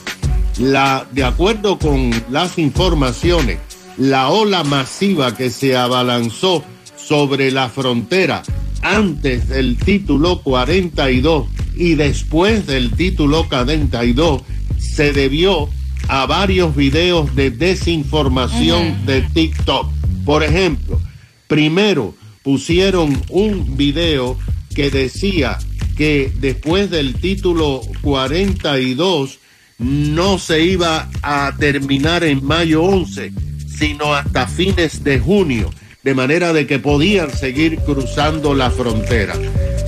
La, 0.58 1.06
de 1.10 1.24
acuerdo 1.24 1.78
con 1.78 2.10
las 2.30 2.56
informaciones, 2.56 3.58
la 3.96 4.28
ola 4.28 4.62
masiva 4.62 5.36
que 5.36 5.50
se 5.50 5.76
abalanzó 5.76 6.64
sobre 6.96 7.50
la 7.50 7.68
frontera 7.68 8.44
antes 8.82 9.48
del 9.48 9.76
título 9.76 10.40
42 10.42 11.48
y 11.76 11.94
después 11.94 12.66
del 12.66 12.92
título 12.92 13.48
42 13.48 14.42
se 14.78 15.12
debió 15.12 15.68
a 16.06 16.26
varios 16.26 16.76
videos 16.76 17.34
de 17.34 17.50
desinformación 17.50 19.04
de 19.04 19.22
TikTok. 19.22 19.90
Por 20.24 20.44
ejemplo, 20.44 21.00
primero 21.48 22.14
pusieron 22.44 23.20
un 23.30 23.76
video 23.76 24.38
que 24.74 24.90
decía 24.90 25.58
que 25.98 26.30
después 26.36 26.90
del 26.90 27.14
título 27.14 27.80
42 28.02 29.40
no 29.78 30.38
se 30.38 30.62
iba 30.62 31.10
a 31.22 31.52
terminar 31.58 32.22
en 32.22 32.44
mayo 32.44 32.84
11, 32.84 33.32
sino 33.66 34.14
hasta 34.14 34.46
fines 34.46 35.02
de 35.02 35.18
junio, 35.18 35.70
de 36.04 36.14
manera 36.14 36.52
de 36.52 36.68
que 36.68 36.78
podían 36.78 37.32
seguir 37.32 37.78
cruzando 37.80 38.54
la 38.54 38.70
frontera. 38.70 39.34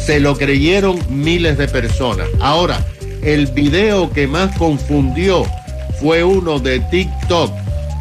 Se 0.05 0.19
lo 0.19 0.37
creyeron 0.37 0.99
miles 1.11 1.57
de 1.57 1.69
personas. 1.69 2.27
Ahora, 2.41 2.85
el 3.23 3.47
video 3.47 4.11
que 4.13 4.27
más 4.27 4.57
confundió 4.59 5.47
fue 6.01 6.25
uno 6.25 6.59
de 6.59 6.81
TikTok 6.81 7.53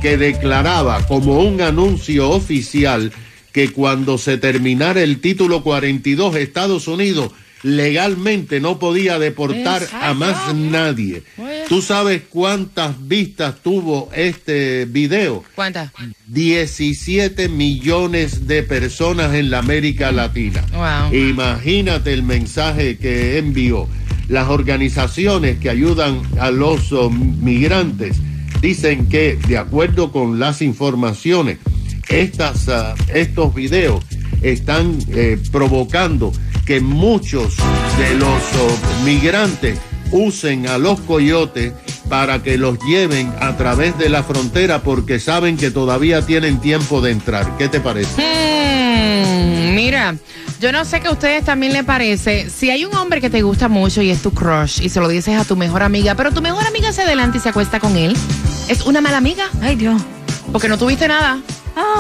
que 0.02 0.18
declaraba 0.18 1.06
como 1.06 1.42
un 1.42 1.62
anuncio 1.62 2.32
oficial 2.32 3.12
que 3.52 3.72
cuando 3.72 4.18
se 4.18 4.40
terminara 4.40 5.04
el 5.04 5.22
título 5.22 5.62
42 5.62 6.36
Estados 6.38 6.88
Unidos 6.88 7.34
legalmente 7.64 8.60
no 8.60 8.80
podía 8.80 9.20
deportar 9.20 9.88
a 9.92 10.14
más 10.14 10.54
nadie. 10.56 11.24
¿Tú 11.68 11.82
sabes 11.82 12.24
cuántas 12.30 13.08
vistas 13.08 13.56
tuvo 13.62 14.10
este 14.16 14.86
video? 14.86 15.44
¿Cuántas? 15.56 15.92
17 16.28 17.50
millones 17.50 18.48
de 18.48 18.64
personas 18.64 19.34
en 19.34 19.50
la 19.50 19.60
América 19.60 20.12
Latina. 20.12 20.64
Wow. 20.74 21.14
Imagínate 21.14 22.14
el 22.14 22.24
mensaje 22.24 22.98
que 22.98 23.38
envió. 23.38 23.88
Las 24.28 24.48
organizaciones 24.50 25.58
que 25.58 25.70
ayudan 25.70 26.22
a 26.40 26.52
los 26.52 26.92
migrantes 27.12 28.18
dicen 28.62 29.10
que, 29.10 29.38
de 29.48 29.58
acuerdo 29.58 30.12
con 30.12 30.40
las 30.40 30.62
informaciones, 30.62 31.58
estas, 32.10 32.70
ah, 32.70 32.96
estos 33.14 33.54
videos 33.56 34.04
están 34.42 34.98
eh, 35.10 35.38
provocando 35.52 36.32
que 36.70 36.82
muchos 36.82 37.56
de 37.98 38.14
los 38.14 38.44
migrantes 39.04 39.80
usen 40.12 40.68
a 40.68 40.78
los 40.78 41.00
coyotes 41.00 41.74
para 42.08 42.44
que 42.44 42.60
los 42.60 42.78
lleven 42.86 43.34
a 43.42 43.58
través 43.58 43.98
de 43.98 44.08
la 44.08 44.22
frontera 44.22 44.84
porque 44.84 45.20
saben 45.20 45.58
que 45.58 45.72
todavía 45.72 46.24
tienen 46.28 46.62
tiempo 46.62 47.02
de 47.02 47.10
entrar. 47.10 47.58
¿Qué 47.58 47.70
te 47.70 47.80
parece? 47.80 48.22
Hmm, 48.22 49.74
mira, 49.74 50.16
yo 50.62 50.72
no 50.72 50.86
sé 50.86 51.00
que 51.00 51.08
a 51.08 51.12
ustedes 51.12 51.44
también 51.44 51.74
le 51.74 51.84
parece. 51.84 52.52
Si 52.52 52.70
hay 52.70 52.86
un 52.86 52.94
hombre 52.94 53.20
que 53.20 53.32
te 53.32 53.42
gusta 53.42 53.68
mucho 53.68 54.04
y 54.04 54.12
es 54.12 54.22
tu 54.22 54.30
crush 54.30 54.80
y 54.80 54.90
se 54.90 55.00
lo 55.00 55.08
dices 55.08 55.42
a 55.42 55.46
tu 55.46 55.56
mejor 55.56 55.82
amiga, 55.82 56.14
pero 56.14 56.32
tu 56.32 56.44
mejor 56.44 56.68
amiga 56.68 56.94
se 56.94 57.02
adelanta 57.02 57.40
y 57.40 57.40
se 57.40 57.50
acuesta 57.50 57.80
con 57.80 57.98
él, 57.98 58.16
¿es 58.68 58.86
una 58.86 59.02
mala 59.02 59.18
amiga? 59.18 59.46
Ay, 59.60 59.76
Dios. 59.76 60.00
Porque 60.52 60.70
no 60.70 60.78
tuviste 60.78 61.08
nada. 61.08 61.40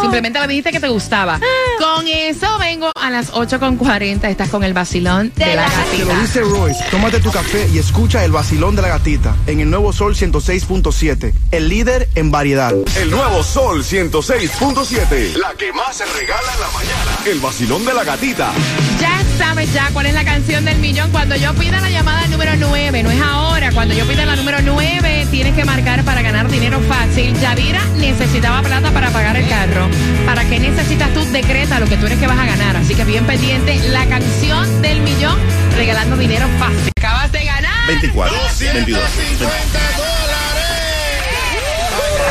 Simplemente 0.01 0.39
le 0.39 0.47
dijiste 0.47 0.71
que 0.71 0.79
te 0.79 0.89
gustaba. 0.89 1.39
Con 1.79 2.07
eso 2.07 2.57
vengo 2.59 2.91
a 2.95 3.09
las 3.09 3.31
8.40. 3.31 4.29
Estás 4.29 4.49
con 4.49 4.63
el 4.63 4.73
vacilón 4.73 5.31
de, 5.35 5.55
la 5.55 5.65
Te 5.65 5.99
lo 5.99 6.07
gatita. 6.07 6.21
dice 6.21 6.41
Royce, 6.41 6.83
tómate 6.91 7.19
tu 7.19 7.31
café 7.31 7.67
y 7.73 7.79
escucha 7.79 8.23
el 8.23 8.31
vacilón 8.31 8.75
de 8.75 8.81
la 8.81 8.89
gatita 8.89 9.35
en 9.47 9.59
el 9.59 9.69
nuevo 9.69 9.93
Sol 9.93 10.15
106.7, 10.15 11.33
el 11.51 11.69
líder 11.69 12.09
en 12.15 12.31
variedad. 12.31 12.73
El 12.97 13.11
nuevo 13.11 13.43
Sol 13.43 13.83
106.7. 13.83 15.35
La 15.35 15.53
que 15.53 15.71
más 15.73 15.97
se 15.97 16.05
regala 16.05 16.53
en 16.53 16.59
la 16.59 16.67
mañana. 16.71 17.17
El 17.25 17.39
vacilón 17.39 17.85
de 17.85 17.93
la 17.93 18.03
gatita. 18.03 18.51
Ya 18.99 19.28
sabes 19.39 19.73
ya 19.73 19.89
cuál 19.93 20.05
es 20.05 20.13
la 20.13 20.25
canción 20.25 20.65
del 20.65 20.77
millón. 20.79 21.09
Cuando 21.11 21.35
yo 21.37 21.53
pida 21.55 21.79
la 21.79 21.89
llamada 21.89 22.27
número 22.27 22.51
9, 22.57 23.03
no 23.03 23.09
es 23.09 23.21
ahora. 23.21 23.71
Cuando 23.71 23.93
yo 23.93 24.05
pida 24.05 24.25
la 24.25 24.35
número 24.35 24.59
9, 24.61 25.27
tienes 25.31 25.55
que 25.55 25.63
marcar 25.63 26.03
para 26.03 26.21
ganar 26.21 26.49
dinero 26.49 26.79
fácil. 26.81 27.33
Yadira 27.39 27.83
necesitaba 27.97 28.61
plata 28.61 28.91
para 28.91 29.09
pagar 29.09 29.37
el 29.37 29.47
carro. 29.47 29.87
¿Para 30.25 30.43
qué 30.43 30.59
necesitas 30.59 31.11
tú? 31.13 31.23
Decreta 31.31 31.79
lo 31.79 31.87
que 31.87 31.95
tú 31.95 32.05
eres 32.05 32.19
que 32.19 32.27
vas 32.27 32.37
a 32.37 32.45
ganar. 32.45 32.75
Así 32.75 32.93
que 32.93 33.05
bien 33.05 33.25
pendiente, 33.25 33.79
la 33.89 34.05
canción 34.07 34.81
del 34.81 35.01
millón 35.01 35.37
regalando 35.77 36.17
dinero 36.17 36.45
fácil. 36.59 36.91
Acabas 36.97 37.31
de 37.31 37.45
ganar. 37.45 37.87
24, 37.87 38.37
22. 38.73 39.01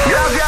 Gracias, 0.08 0.47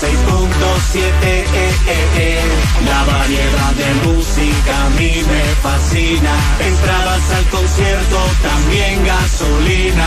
Sol 0.00 0.17
106.7. 0.58 1.00
eh, 1.22 1.44
eh, 1.54 2.06
eh. 2.18 2.40
La 2.84 3.04
variedad 3.04 3.72
de 3.74 4.08
música 4.08 4.86
a 4.86 4.90
mí 4.90 5.12
me 5.28 5.40
fascina. 5.62 6.30
Entradas 6.60 7.30
al 7.32 7.44
concierto, 7.44 8.16
también 8.42 9.04
gasolina. 9.04 10.06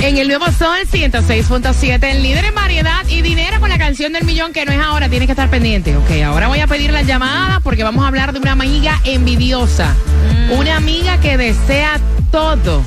En 0.00 0.18
el 0.18 0.28
nuevo 0.28 0.46
Sol 0.52 0.78
106.7, 0.90 2.02
el 2.04 2.22
líder 2.22 2.44
en 2.44 2.54
variedad 2.54 3.06
y 3.08 3.22
dinero 3.22 3.60
con 3.60 3.68
la 3.68 3.78
canción 3.78 4.12
del 4.12 4.24
millón 4.24 4.52
que 4.52 4.64
no 4.64 4.72
es 4.72 4.80
ahora, 4.80 5.08
tienes 5.08 5.26
que 5.26 5.32
estar 5.32 5.50
pendiente. 5.50 5.96
Ok, 5.96 6.10
ahora 6.24 6.48
voy 6.48 6.60
a 6.60 6.66
pedir 6.66 6.92
las 6.92 7.06
llamadas 7.06 7.60
porque 7.62 7.82
vamos 7.82 8.04
a 8.04 8.08
hablar 8.08 8.32
de 8.32 8.38
una 8.38 8.52
amiga 8.52 9.00
envidiosa. 9.04 9.94
Una 10.50 10.76
amiga 10.76 11.18
que 11.20 11.36
desea 11.36 12.00
todo 12.30 12.82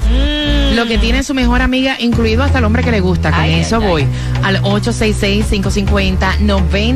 lo 0.73 0.85
que 0.85 0.97
tiene 0.97 1.23
su 1.23 1.33
mejor 1.33 1.61
amiga, 1.61 1.97
incluido 1.99 2.43
hasta 2.43 2.59
el 2.59 2.65
hombre 2.65 2.83
que 2.83 2.91
le 2.91 2.99
gusta. 2.99 3.31
Con 3.31 3.45
eso 3.45 3.81
voy 3.81 4.05
al 4.43 4.57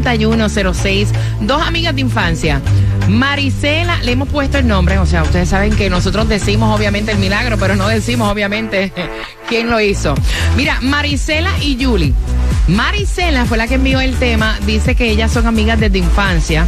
866-550-9106. 0.06 1.08
Dos 1.42 1.62
amigas 1.62 1.96
de 1.96 2.02
infancia. 2.02 2.62
Marisela, 3.08 4.02
le 4.02 4.14
hemos 4.14 4.30
puesto 4.30 4.58
el 4.58 4.68
nombre, 4.68 4.98
o 4.98 5.06
sea, 5.06 5.24
ustedes 5.24 5.50
saben 5.50 5.76
que 5.76 5.90
nosotros 5.90 6.28
decimos 6.28 6.76
obviamente 6.76 7.12
el 7.12 7.20
milagro, 7.20 7.58
pero 7.58 7.76
no 7.76 7.88
decimos 7.88 8.32
obviamente 8.32 8.92
quién 9.48 9.70
lo 9.70 9.80
hizo. 9.80 10.16
Mira, 10.58 10.80
Marisela 10.82 11.52
y 11.62 11.84
Julie. 11.84 12.14
Marisela 12.68 13.46
fue 13.46 13.58
la 13.58 13.68
que 13.68 13.76
envió 13.76 14.00
el 14.00 14.16
tema, 14.16 14.58
dice 14.66 14.96
que 14.96 15.12
ellas 15.12 15.32
son 15.32 15.46
amigas 15.46 15.80
desde 15.80 16.00
infancia 16.00 16.66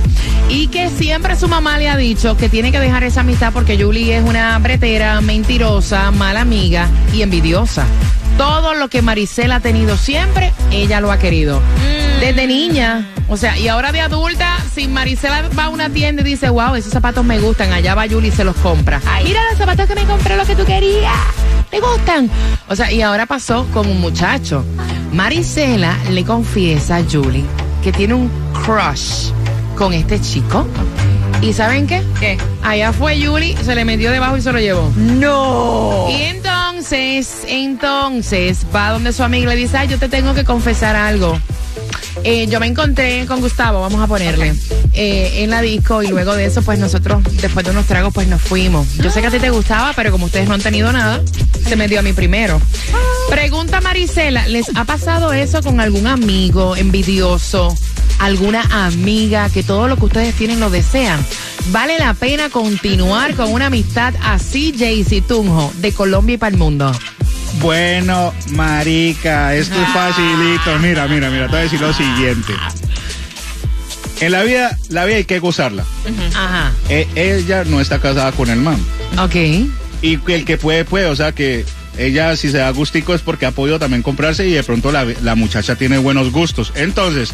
y 0.47 0.67
que 0.67 0.89
siempre 0.89 1.35
su 1.35 1.47
mamá 1.47 1.79
le 1.79 1.89
ha 1.89 1.97
dicho 1.97 2.37
que 2.37 2.49
tiene 2.49 2.71
que 2.71 2.79
dejar 2.79 3.03
esa 3.03 3.21
amistad 3.21 3.51
porque 3.51 3.81
Julie 3.81 4.15
es 4.15 4.23
una 4.23 4.59
bretera, 4.59 5.19
mentirosa, 5.21 6.11
mala 6.11 6.41
amiga 6.41 6.87
y 7.13 7.23
envidiosa. 7.23 7.85
Todo 8.37 8.75
lo 8.75 8.89
que 8.89 9.01
Marisela 9.01 9.55
ha 9.55 9.59
tenido 9.59 9.97
siempre, 9.97 10.53
ella 10.69 11.01
lo 11.01 11.11
ha 11.11 11.17
querido. 11.17 11.61
Desde 12.19 12.47
niña, 12.47 13.07
o 13.29 13.37
sea, 13.37 13.57
y 13.57 13.67
ahora 13.67 13.91
de 13.91 14.01
adulta, 14.01 14.57
si 14.73 14.87
Marisela 14.87 15.47
va 15.57 15.65
a 15.65 15.69
una 15.69 15.89
tienda 15.89 16.23
y 16.23 16.25
dice, 16.25 16.49
wow, 16.49 16.75
esos 16.75 16.91
zapatos 16.91 17.23
me 17.23 17.39
gustan, 17.39 17.71
allá 17.71 17.93
va 17.93 18.07
Julie 18.09 18.29
y 18.29 18.31
se 18.31 18.43
los 18.43 18.55
compra. 18.57 18.99
Mira 19.23 19.39
los 19.49 19.57
zapatos 19.57 19.87
que 19.87 19.95
me 19.95 20.03
compré, 20.05 20.35
lo 20.35 20.45
que 20.45 20.55
tú 20.55 20.65
querías. 20.65 21.13
¿Te 21.69 21.79
gustan? 21.79 22.29
O 22.67 22.75
sea, 22.75 22.91
y 22.91 23.01
ahora 23.01 23.25
pasó 23.25 23.67
con 23.71 23.87
un 23.87 24.01
muchacho. 24.01 24.65
Marisela 25.13 25.95
le 26.09 26.23
confiesa 26.25 26.97
a 26.97 27.03
Julie 27.03 27.45
que 27.83 27.91
tiene 27.91 28.15
un 28.15 28.31
crush 28.65 29.31
con 29.77 29.93
este 29.93 30.19
chico. 30.19 30.65
¿Y 31.41 31.53
saben 31.53 31.85
qué? 31.85 32.01
¿Qué? 32.19 32.37
Allá 32.63 32.93
fue 32.93 33.23
Julie, 33.23 33.55
se 33.63 33.75
le 33.75 33.85
metió 33.85 34.11
debajo 34.11 34.37
y 34.37 34.41
se 34.41 34.51
lo 34.51 34.59
llevó. 34.59 34.91
No. 34.95 36.07
Y 36.09 36.23
entonces, 36.23 37.45
entonces, 37.47 38.65
va 38.75 38.89
donde 38.89 39.13
su 39.13 39.23
amiga 39.23 39.45
y 39.45 39.55
le 39.55 39.61
dice, 39.61 39.77
ay, 39.77 39.87
yo 39.87 39.99
te 39.99 40.09
tengo 40.09 40.33
que 40.33 40.43
confesar 40.43 40.95
algo. 40.95 41.39
Eh, 42.23 42.47
yo 42.47 42.59
me 42.59 42.67
encontré 42.67 43.25
con 43.25 43.41
Gustavo, 43.41 43.81
vamos 43.81 44.01
a 44.01 44.07
ponerle, 44.07 44.53
eh, 44.93 45.43
en 45.43 45.49
la 45.49 45.61
disco 45.61 46.03
y 46.03 46.07
luego 46.07 46.35
de 46.35 46.45
eso, 46.45 46.61
pues 46.61 46.79
nosotros, 46.79 47.23
después 47.41 47.65
de 47.65 47.71
unos 47.71 47.85
tragos, 47.85 48.13
pues 48.13 48.27
nos 48.27 48.41
fuimos. 48.41 48.87
Yo 48.95 49.09
sé 49.11 49.21
que 49.21 49.27
a 49.27 49.31
ti 49.31 49.39
te 49.39 49.49
gustaba, 49.49 49.93
pero 49.95 50.11
como 50.11 50.25
ustedes 50.25 50.47
no 50.47 50.55
han 50.55 50.61
tenido 50.61 50.91
nada, 50.91 51.21
se 51.67 51.75
me 51.75 51.87
dio 51.87 51.99
a 51.99 52.01
mí 52.01 52.13
primero. 52.13 52.59
Pregunta 53.29 53.81
Marisela, 53.81 54.47
¿les 54.47 54.67
ha 54.75 54.85
pasado 54.85 55.33
eso 55.33 55.61
con 55.61 55.79
algún 55.79 56.07
amigo 56.07 56.75
envidioso? 56.75 57.75
¿Alguna 58.19 58.61
amiga 58.85 59.49
que 59.49 59.63
todo 59.63 59.87
lo 59.87 59.95
que 59.97 60.05
ustedes 60.05 60.35
tienen 60.35 60.59
lo 60.59 60.69
desean? 60.69 61.23
¿Vale 61.71 61.99
la 61.99 62.13
pena 62.13 62.49
continuar 62.49 63.35
con 63.35 63.51
una 63.51 63.67
amistad 63.67 64.13
así, 64.23 64.73
Jaycee 64.77 65.21
Tunjo, 65.21 65.71
de 65.77 65.91
Colombia 65.91 66.35
y 66.35 66.37
para 66.37 66.51
el 66.51 66.57
mundo? 66.57 66.91
Bueno, 67.55 68.33
marica, 68.51 69.55
esto 69.55 69.75
es 69.81 69.89
facilito. 69.89 70.77
Mira, 70.79 71.07
mira, 71.07 71.29
mira, 71.29 71.45
te 71.45 71.51
voy 71.51 71.59
a 71.59 71.63
decir 71.63 71.81
lo 71.81 71.93
siguiente. 71.93 72.53
En 74.19 74.31
la 74.31 74.43
vida, 74.43 74.77
la 74.89 75.05
vida 75.05 75.17
hay 75.17 75.25
que 75.25 75.39
gozarla. 75.39 75.83
Ajá. 76.35 76.71
E- 76.89 77.07
ella 77.15 77.63
no 77.65 77.81
está 77.81 77.99
casada 77.99 78.31
con 78.31 78.49
el 78.49 78.59
man. 78.59 78.77
Ok. 79.19 79.35
Y 80.01 80.19
el 80.31 80.45
que 80.45 80.57
puede, 80.57 80.85
puede. 80.85 81.05
O 81.07 81.15
sea 81.15 81.31
que 81.31 81.65
ella, 81.97 82.35
si 82.35 82.49
se 82.51 82.57
da 82.57 82.69
gustico, 82.71 83.13
es 83.13 83.21
porque 83.21 83.45
ha 83.45 83.51
podido 83.51 83.79
también 83.79 84.01
comprarse 84.03 84.47
y 84.47 84.51
de 84.51 84.63
pronto 84.63 84.91
la, 84.91 85.05
la 85.23 85.35
muchacha 85.35 85.75
tiene 85.75 85.97
buenos 85.97 86.31
gustos. 86.31 86.71
Entonces, 86.75 87.31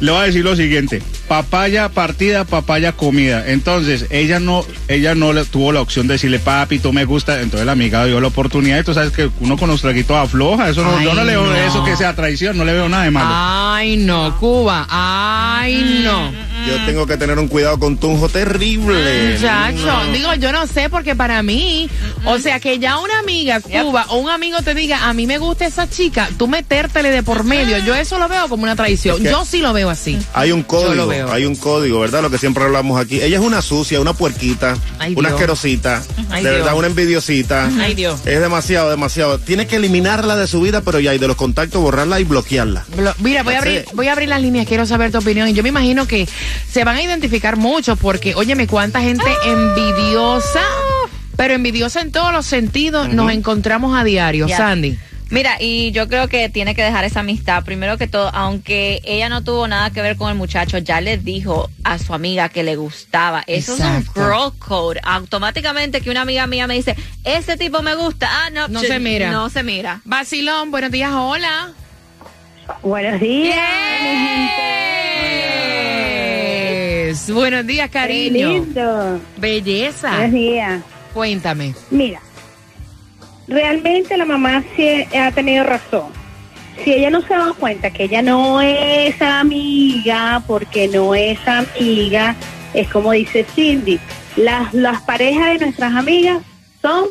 le 0.00 0.10
voy 0.12 0.20
a 0.20 0.24
decir 0.24 0.44
lo 0.44 0.56
siguiente: 0.56 1.02
papaya 1.28 1.88
partida, 1.88 2.44
papaya 2.44 2.92
comida. 2.92 3.44
Entonces, 3.46 4.06
ella 4.10 4.40
no, 4.40 4.64
ella 4.88 5.14
no 5.14 5.32
le 5.32 5.44
tuvo 5.44 5.72
la 5.72 5.80
opción 5.80 6.06
de 6.06 6.14
decirle, 6.14 6.38
papi, 6.38 6.78
tú 6.78 6.92
me 6.92 7.04
gusta. 7.04 7.40
Entonces, 7.40 7.66
la 7.66 7.72
amiga 7.72 8.04
dio 8.04 8.20
la 8.20 8.28
oportunidad. 8.28 8.80
Y 8.80 8.84
tú 8.84 8.94
sabes 8.94 9.12
que 9.12 9.30
uno 9.40 9.56
con 9.56 9.68
los 9.68 9.80
traguitos 9.80 10.16
afloja. 10.16 10.68
Eso 10.70 10.82
no, 10.82 11.00
yo 11.02 11.14
no 11.14 11.24
le 11.24 11.32
veo 11.32 11.46
no. 11.46 11.54
eso 11.56 11.84
que 11.84 11.96
sea 11.96 12.14
traición, 12.14 12.56
no 12.56 12.64
le 12.64 12.72
veo 12.72 12.88
nada 12.88 13.04
de 13.04 13.10
malo. 13.10 13.28
Ay, 13.32 13.96
no, 13.96 14.36
Cuba. 14.38 14.86
Ay, 14.90 16.02
no. 16.04 16.32
Yo 16.66 16.86
tengo 16.86 17.06
que 17.06 17.16
tener 17.18 17.38
un 17.38 17.48
cuidado 17.48 17.78
con 17.78 17.98
Tunjo 17.98 18.28
terrible. 18.28 19.32
Muchacho, 19.34 19.76
No. 19.84 20.12
digo, 20.12 20.34
yo 20.34 20.50
no 20.50 20.66
sé 20.66 20.88
porque 20.88 21.14
para 21.14 21.42
mí, 21.42 21.90
o 22.24 22.38
sea, 22.38 22.58
que 22.58 22.78
ya 22.78 22.98
una 22.98 23.18
amiga 23.18 23.60
Cuba 23.60 24.06
o 24.08 24.16
un 24.16 24.30
amigo 24.30 24.62
te 24.62 24.74
diga, 24.74 25.06
a 25.08 25.12
mí 25.12 25.26
me 25.26 25.36
gusta 25.38 25.66
esa 25.66 25.90
chica, 25.90 26.28
tú 26.38 26.48
metértele 26.48 27.10
de 27.10 27.22
por 27.22 27.44
medio, 27.44 27.76
yo 27.84 27.94
eso 27.94 28.18
lo 28.18 28.28
veo 28.28 28.48
como 28.48 28.62
una 28.62 28.76
traición. 28.76 29.16
Es 29.16 29.22
que- 29.24 29.28
yo 29.30 29.44
sí 29.44 29.58
lo 29.60 29.72
veo 29.74 29.83
así. 29.90 30.18
Hay 30.32 30.52
un 30.52 30.60
Yo 30.62 30.66
código, 30.66 30.94
lo 30.94 31.06
veo. 31.06 31.32
hay 31.32 31.44
un 31.46 31.56
código, 31.56 32.00
¿verdad? 32.00 32.22
Lo 32.22 32.30
que 32.30 32.38
siempre 32.38 32.64
hablamos 32.64 33.00
aquí. 33.00 33.20
Ella 33.20 33.36
es 33.38 33.42
una 33.42 33.62
sucia, 33.62 34.00
una 34.00 34.12
puerquita, 34.12 34.76
Ay, 34.98 35.14
una 35.16 35.28
Dios. 35.28 35.32
asquerosita, 35.40 36.02
Ay, 36.30 36.42
de 36.44 36.50
Dios. 36.50 36.62
verdad, 36.62 36.76
una 36.78 36.86
envidiosita. 36.88 37.70
Ay, 37.80 37.94
Dios. 37.94 38.20
Es 38.26 38.40
demasiado, 38.40 38.90
demasiado. 38.90 39.38
Tiene 39.38 39.66
que 39.66 39.76
eliminarla 39.76 40.36
de 40.36 40.46
su 40.46 40.60
vida, 40.60 40.80
pero 40.80 41.00
ya, 41.00 41.14
y 41.14 41.18
de 41.18 41.26
los 41.28 41.36
contactos 41.36 41.80
borrarla 41.82 42.20
y 42.20 42.24
bloquearla. 42.24 42.84
Blo- 42.96 43.14
Mira, 43.18 43.42
voy 43.42 43.54
a 43.54 43.58
abrir, 43.58 43.84
voy 43.94 44.08
a 44.08 44.12
abrir 44.12 44.28
las 44.28 44.40
líneas, 44.42 44.66
quiero 44.66 44.86
saber 44.86 45.10
tu 45.12 45.18
opinión. 45.18 45.48
Y 45.48 45.52
yo 45.54 45.62
me 45.62 45.68
imagino 45.70 46.06
que 46.06 46.28
se 46.70 46.84
van 46.84 46.96
a 46.96 47.02
identificar 47.02 47.56
mucho 47.56 47.96
porque, 47.96 48.34
óyeme, 48.34 48.66
cuánta 48.66 49.00
gente 49.00 49.24
envidiosa, 49.44 50.60
pero 51.36 51.54
envidiosa 51.54 52.00
en 52.00 52.12
todos 52.12 52.32
los 52.32 52.46
sentidos, 52.46 53.08
nos 53.12 53.32
encontramos 53.32 53.96
a 53.98 54.04
diario. 54.04 54.48
Sandy. 54.48 54.98
Mira, 55.30 55.56
y 55.58 55.90
yo 55.92 56.06
creo 56.06 56.28
que 56.28 56.48
tiene 56.48 56.74
que 56.74 56.82
dejar 56.82 57.04
esa 57.04 57.20
amistad. 57.20 57.64
Primero 57.64 57.96
que 57.98 58.06
todo, 58.06 58.28
aunque 58.34 59.00
ella 59.04 59.28
no 59.28 59.42
tuvo 59.42 59.66
nada 59.66 59.90
que 59.90 60.02
ver 60.02 60.16
con 60.16 60.30
el 60.30 60.36
muchacho, 60.36 60.78
ya 60.78 61.00
le 61.00 61.16
dijo 61.18 61.70
a 61.82 61.98
su 61.98 62.14
amiga 62.14 62.48
que 62.50 62.62
le 62.62 62.76
gustaba. 62.76 63.42
Eso 63.46 63.72
Exacto. 63.72 63.98
es 64.00 64.16
un 64.16 64.22
girl 64.22 64.52
code. 64.58 65.00
Automáticamente 65.02 66.00
que 66.02 66.10
una 66.10 66.20
amiga 66.22 66.46
mía 66.46 66.66
me 66.66 66.74
dice, 66.74 66.94
ese 67.24 67.56
tipo 67.56 67.82
me 67.82 67.94
gusta. 67.94 68.28
Ah, 68.30 68.50
no, 68.50 68.68
No 68.68 68.80
se 68.80 68.98
mira. 69.00 69.30
No 69.30 69.48
se 69.48 69.62
mira. 69.62 70.00
Vacilón, 70.04 70.70
buenos 70.70 70.90
días, 70.90 71.10
hola. 71.12 71.72
Buenos 72.82 73.20
días. 73.20 73.58
Yes. 77.06 77.30
Buenos 77.32 77.66
días, 77.66 77.90
cariño. 77.90 78.48
Qué 78.48 78.54
lindo. 78.54 79.20
Belleza. 79.36 80.10
Buenos 80.10 80.32
días. 80.32 80.82
Cuéntame. 81.12 81.74
Mira, 81.90 82.20
realmente 83.48 84.16
la 84.16 84.24
mamá 84.24 84.62
sí 84.76 85.04
ha 85.16 85.30
tenido 85.32 85.64
razón. 85.64 86.08
Si 86.82 86.92
ella 86.92 87.10
no 87.10 87.22
se 87.22 87.32
ha 87.34 87.38
dado 87.38 87.54
cuenta 87.54 87.90
que 87.90 88.04
ella 88.04 88.20
no 88.22 88.60
es 88.60 89.20
amiga, 89.22 90.42
porque 90.46 90.88
no 90.88 91.14
es 91.14 91.38
amiga, 91.46 92.34
es 92.74 92.88
como 92.88 93.12
dice 93.12 93.46
Cindy, 93.54 94.00
las, 94.36 94.74
las 94.74 95.00
parejas 95.02 95.52
de 95.52 95.66
nuestras 95.66 95.94
amigas 95.94 96.42
son 96.82 97.04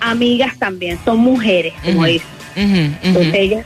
amigas 0.00 0.56
también, 0.58 0.98
son 1.04 1.18
mujeres, 1.18 1.74
como 1.84 2.00
Ujú. 2.00 2.06
dice. 2.06 2.24
Entonces 2.54 3.34
ella 3.34 3.64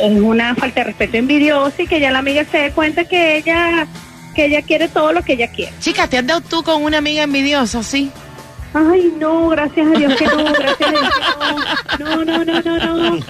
es 0.00 0.20
una 0.20 0.54
falta 0.54 0.80
de 0.80 0.84
respeto 0.84 1.16
envidiosa 1.18 1.82
y 1.82 1.86
que 1.86 2.00
ya 2.00 2.10
la 2.10 2.20
amiga 2.20 2.44
se 2.50 2.58
dé 2.58 2.70
cuenta 2.70 3.04
que 3.04 3.36
ella 3.36 3.86
que 4.34 4.46
ella 4.46 4.62
quiere 4.62 4.88
todo 4.88 5.12
lo 5.12 5.22
que 5.22 5.34
ella 5.34 5.48
quiere. 5.48 5.72
Chica, 5.78 6.08
¿te 6.08 6.16
has 6.16 6.26
dado 6.26 6.40
tú 6.40 6.62
con 6.62 6.82
una 6.82 6.98
amiga 6.98 7.22
envidiosa, 7.22 7.82
sí? 7.82 8.10
Ay, 8.74 9.12
no, 9.18 9.48
gracias 9.50 9.86
a 9.86 9.90
Dios 9.98 10.14
que 10.16 10.24
no, 10.26 10.44
gracias 10.44 10.88
a 10.88 10.90
Dios 10.90 11.02
que 11.98 11.98
no. 11.98 11.98
No, 11.98 12.24
no, 12.24 12.42
no, 12.44 12.60
no, 12.62 12.78
no. 12.78 13.20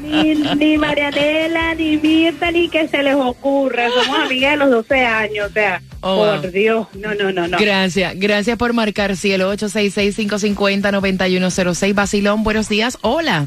Ni, 0.00 0.34
ni 0.34 0.78
Marianela, 0.78 1.74
ni 1.74 1.96
Mirta, 1.96 2.50
ni 2.52 2.68
que 2.68 2.86
se 2.88 3.02
les 3.02 3.14
ocurra. 3.16 3.88
Somos 3.90 4.18
amigas 4.20 4.52
de 4.52 4.56
los 4.58 4.70
12 4.70 5.04
años, 5.04 5.50
o 5.50 5.52
sea, 5.52 5.82
Oh, 6.04 6.16
por 6.16 6.40
wow. 6.42 6.50
Dios. 6.50 6.88
No, 6.94 7.14
no, 7.14 7.30
no, 7.32 7.46
no. 7.46 7.56
Gracias, 7.58 8.14
gracias 8.16 8.58
por 8.58 8.72
marcar 8.72 9.16
cielo 9.16 9.54
866-550-9106. 9.54 11.94
Basilón, 11.94 12.42
buenos 12.42 12.68
días. 12.68 12.98
Hola. 13.02 13.46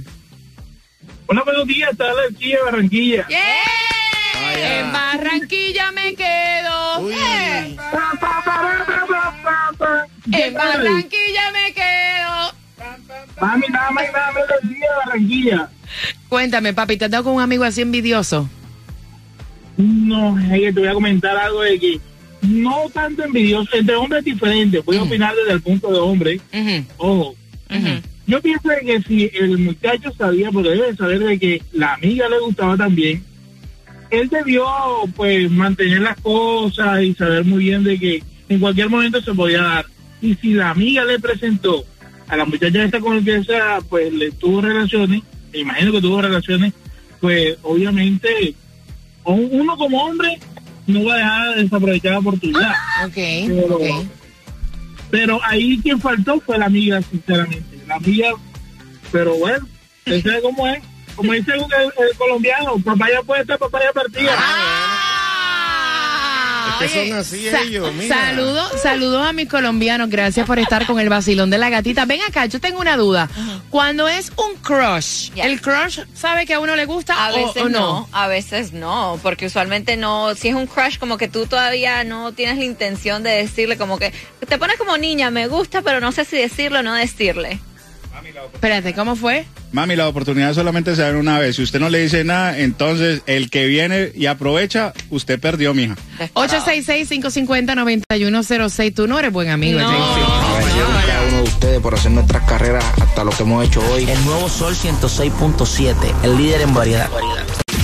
Hola, 1.27 1.43
buenos 1.43 1.67
días, 1.67 1.91
está 1.91 2.05
la 2.13 2.21
de 2.29 2.57
Barranquilla. 2.63 3.27
En 4.57 4.93
Barranquilla 4.93 5.91
me 5.91 6.15
quedo. 6.15 6.54
En 10.45 10.53
Barranquilla 10.53 11.51
me 11.51 11.73
quedo. 11.73 12.53
Mami, 13.41 13.67
nada 13.69 13.91
más 13.91 14.05
y 14.07 14.11
nada 14.13 14.31
menos 14.31 14.49
la 14.49 14.69
chica 14.69 14.85
de 14.85 15.05
Barranquilla. 15.05 15.69
Cuéntame, 16.29 16.73
papi, 16.73 16.97
¿te 16.97 17.05
has 17.05 17.11
dado 17.11 17.23
con 17.25 17.33
un 17.33 17.41
amigo 17.41 17.63
así 17.63 17.81
envidioso? 17.81 18.49
No, 19.77 20.39
es 20.39 20.59
que 20.59 20.73
te 20.73 20.79
voy 20.79 20.89
a 20.89 20.93
comentar 20.93 21.35
algo 21.37 21.61
de 21.61 21.79
que 21.79 21.99
no 22.41 22.89
tanto 22.93 23.23
envidioso, 23.23 23.69
entre 23.75 23.95
hombres 23.95 24.19
es 24.19 24.25
diferente. 24.25 24.79
Voy 24.79 24.97
a 24.97 25.03
opinar 25.03 25.33
desde 25.35 25.53
el 25.53 25.61
punto 25.61 25.91
de 25.91 25.99
hombre. 25.99 26.41
Ojo. 26.97 27.35
Yo 28.27 28.41
pienso 28.41 28.69
de 28.69 28.79
que 28.81 29.01
si 29.03 29.31
el 29.33 29.57
muchacho 29.57 30.11
sabía, 30.17 30.51
porque 30.51 30.69
debe 30.69 30.91
de 30.91 30.95
saber 30.95 31.19
de 31.19 31.37
que 31.39 31.61
la 31.73 31.93
amiga 31.93 32.27
le 32.27 32.39
gustaba 32.39 32.75
también, 32.75 33.23
él 34.09 34.29
debió 34.29 34.65
pues 35.15 35.49
mantener 35.51 36.01
las 36.01 36.19
cosas 36.21 37.03
y 37.03 37.13
saber 37.13 37.45
muy 37.45 37.65
bien 37.65 37.83
de 37.83 37.99
que 37.99 38.23
en 38.49 38.59
cualquier 38.59 38.89
momento 38.89 39.21
se 39.21 39.33
podía 39.33 39.61
dar. 39.61 39.85
Y 40.21 40.35
si 40.35 40.53
la 40.53 40.71
amiga 40.71 41.03
le 41.03 41.19
presentó 41.19 41.83
a 42.27 42.35
la 42.35 42.45
muchacha 42.45 42.83
esta 42.83 42.99
con 42.99 43.17
la 43.17 43.23
que 43.23 43.41
pues 43.89 44.11
le 44.13 44.31
tuvo 44.31 44.61
relaciones, 44.61 45.21
me 45.53 45.59
imagino 45.59 45.91
que 45.91 46.01
tuvo 46.01 46.21
relaciones, 46.21 46.73
pues 47.21 47.57
obviamente 47.61 48.55
uno 49.23 49.77
como 49.77 50.03
hombre 50.03 50.39
no 50.87 51.03
va 51.05 51.13
a 51.15 51.17
dejar 51.17 51.55
de 51.55 51.63
desaprovechar 51.63 52.11
la 52.13 52.19
oportunidad. 52.19 52.71
Ok, 53.05 53.13
Pero- 53.15 53.75
ok. 53.75 54.05
Pero 55.11 55.39
ahí 55.43 55.79
quien 55.81 55.99
faltó 56.01 56.39
fue 56.41 56.57
la 56.57 56.65
amiga, 56.65 57.01
sinceramente. 57.01 57.79
La 57.87 57.95
amiga, 57.95 58.31
pero 59.11 59.35
bueno, 59.35 59.67
ese 60.05 60.29
es 60.29 60.41
como 60.41 60.67
es. 60.67 60.79
Como 61.15 61.31
dice 61.31 61.53
el, 61.53 61.61
el 61.61 62.17
colombiano, 62.17 62.77
papaya 62.83 63.21
puede 63.21 63.41
estar, 63.41 63.57
papaya 63.57 63.91
partida. 63.93 64.31
Es 64.33 64.37
que 66.79 66.89
son 67.09 67.17
así 67.17 67.49
Sa- 67.49 67.61
ellos, 67.61 67.93
mira. 67.93 68.15
Saludos, 68.15 68.71
saludos 68.81 69.25
a 69.25 69.33
mis 69.33 69.49
colombianos. 69.49 70.09
Gracias 70.09 70.45
por 70.45 70.59
estar 70.59 70.85
con 70.85 70.99
el 70.99 71.09
vacilón 71.09 71.49
de 71.49 71.57
la 71.57 71.69
gatita. 71.69 72.05
Ven 72.05 72.21
acá, 72.27 72.45
yo 72.45 72.59
tengo 72.59 72.79
una 72.79 72.97
duda. 72.97 73.29
Cuando 73.69 74.07
es 74.07 74.31
un 74.37 74.55
crush, 74.61 75.29
¿el 75.35 75.61
crush 75.61 75.99
sabe 76.13 76.45
que 76.45 76.53
a 76.53 76.59
uno 76.59 76.75
le 76.75 76.85
gusta 76.85 77.13
A 77.25 77.31
o- 77.33 77.35
veces 77.35 77.63
o, 77.63 77.69
no? 77.69 77.79
no? 77.79 78.09
a 78.11 78.27
veces 78.27 78.73
no, 78.73 79.19
porque 79.23 79.45
usualmente 79.47 79.97
no, 79.97 80.33
si 80.35 80.49
es 80.49 80.55
un 80.55 80.67
crush 80.67 80.97
como 80.97 81.17
que 81.17 81.27
tú 81.27 81.45
todavía 81.45 82.03
no 82.03 82.31
tienes 82.33 82.57
la 82.57 82.65
intención 82.65 83.23
de 83.23 83.31
decirle, 83.31 83.77
como 83.77 83.97
que 83.97 84.13
te 84.47 84.57
pones 84.57 84.77
como 84.77 84.97
niña, 84.97 85.31
me 85.31 85.47
gusta, 85.47 85.81
pero 85.81 85.99
no 85.99 86.11
sé 86.11 86.25
si 86.25 86.37
decirlo 86.37 86.79
o 86.79 86.83
no 86.83 86.93
decirle. 86.93 87.59
Espérate, 88.53 88.93
¿cómo 88.93 89.15
fue? 89.15 89.45
Mami, 89.71 89.95
la 89.95 90.07
oportunidad 90.07 90.53
solamente 90.53 90.95
se 90.95 91.01
da 91.01 91.11
una 91.17 91.39
vez. 91.39 91.55
Si 91.57 91.63
usted 91.63 91.79
no 91.79 91.89
le 91.89 91.99
dice 91.99 92.23
nada, 92.23 92.57
entonces 92.57 93.21
el 93.25 93.49
que 93.49 93.65
viene 93.65 94.11
y 94.15 94.27
aprovecha, 94.27 94.93
usted 95.09 95.39
perdió, 95.39 95.73
mija. 95.73 95.95
866-550-9106. 96.33 98.93
Tú 98.93 99.07
no 99.07 99.17
eres 99.19 99.31
buen 99.33 99.49
amigo, 99.49 99.79
JC. 99.79 99.85
cada 101.05 101.27
uno 101.27 101.37
de 101.37 101.43
ustedes 101.43 101.79
por 101.81 101.93
hacer 101.95 102.11
nuestras 102.11 102.43
carreras 102.43 102.83
hasta 103.01 103.23
lo 103.23 103.31
que 103.31 103.43
hemos 103.43 103.65
hecho 103.65 103.79
hoy. 103.91 104.03
El 104.09 104.23
nuevo 104.25 104.49
Sol 104.49 104.75
106.7, 104.75 105.95
el 106.23 106.37
líder 106.37 106.61
en 106.61 106.73
variedad. 106.73 107.09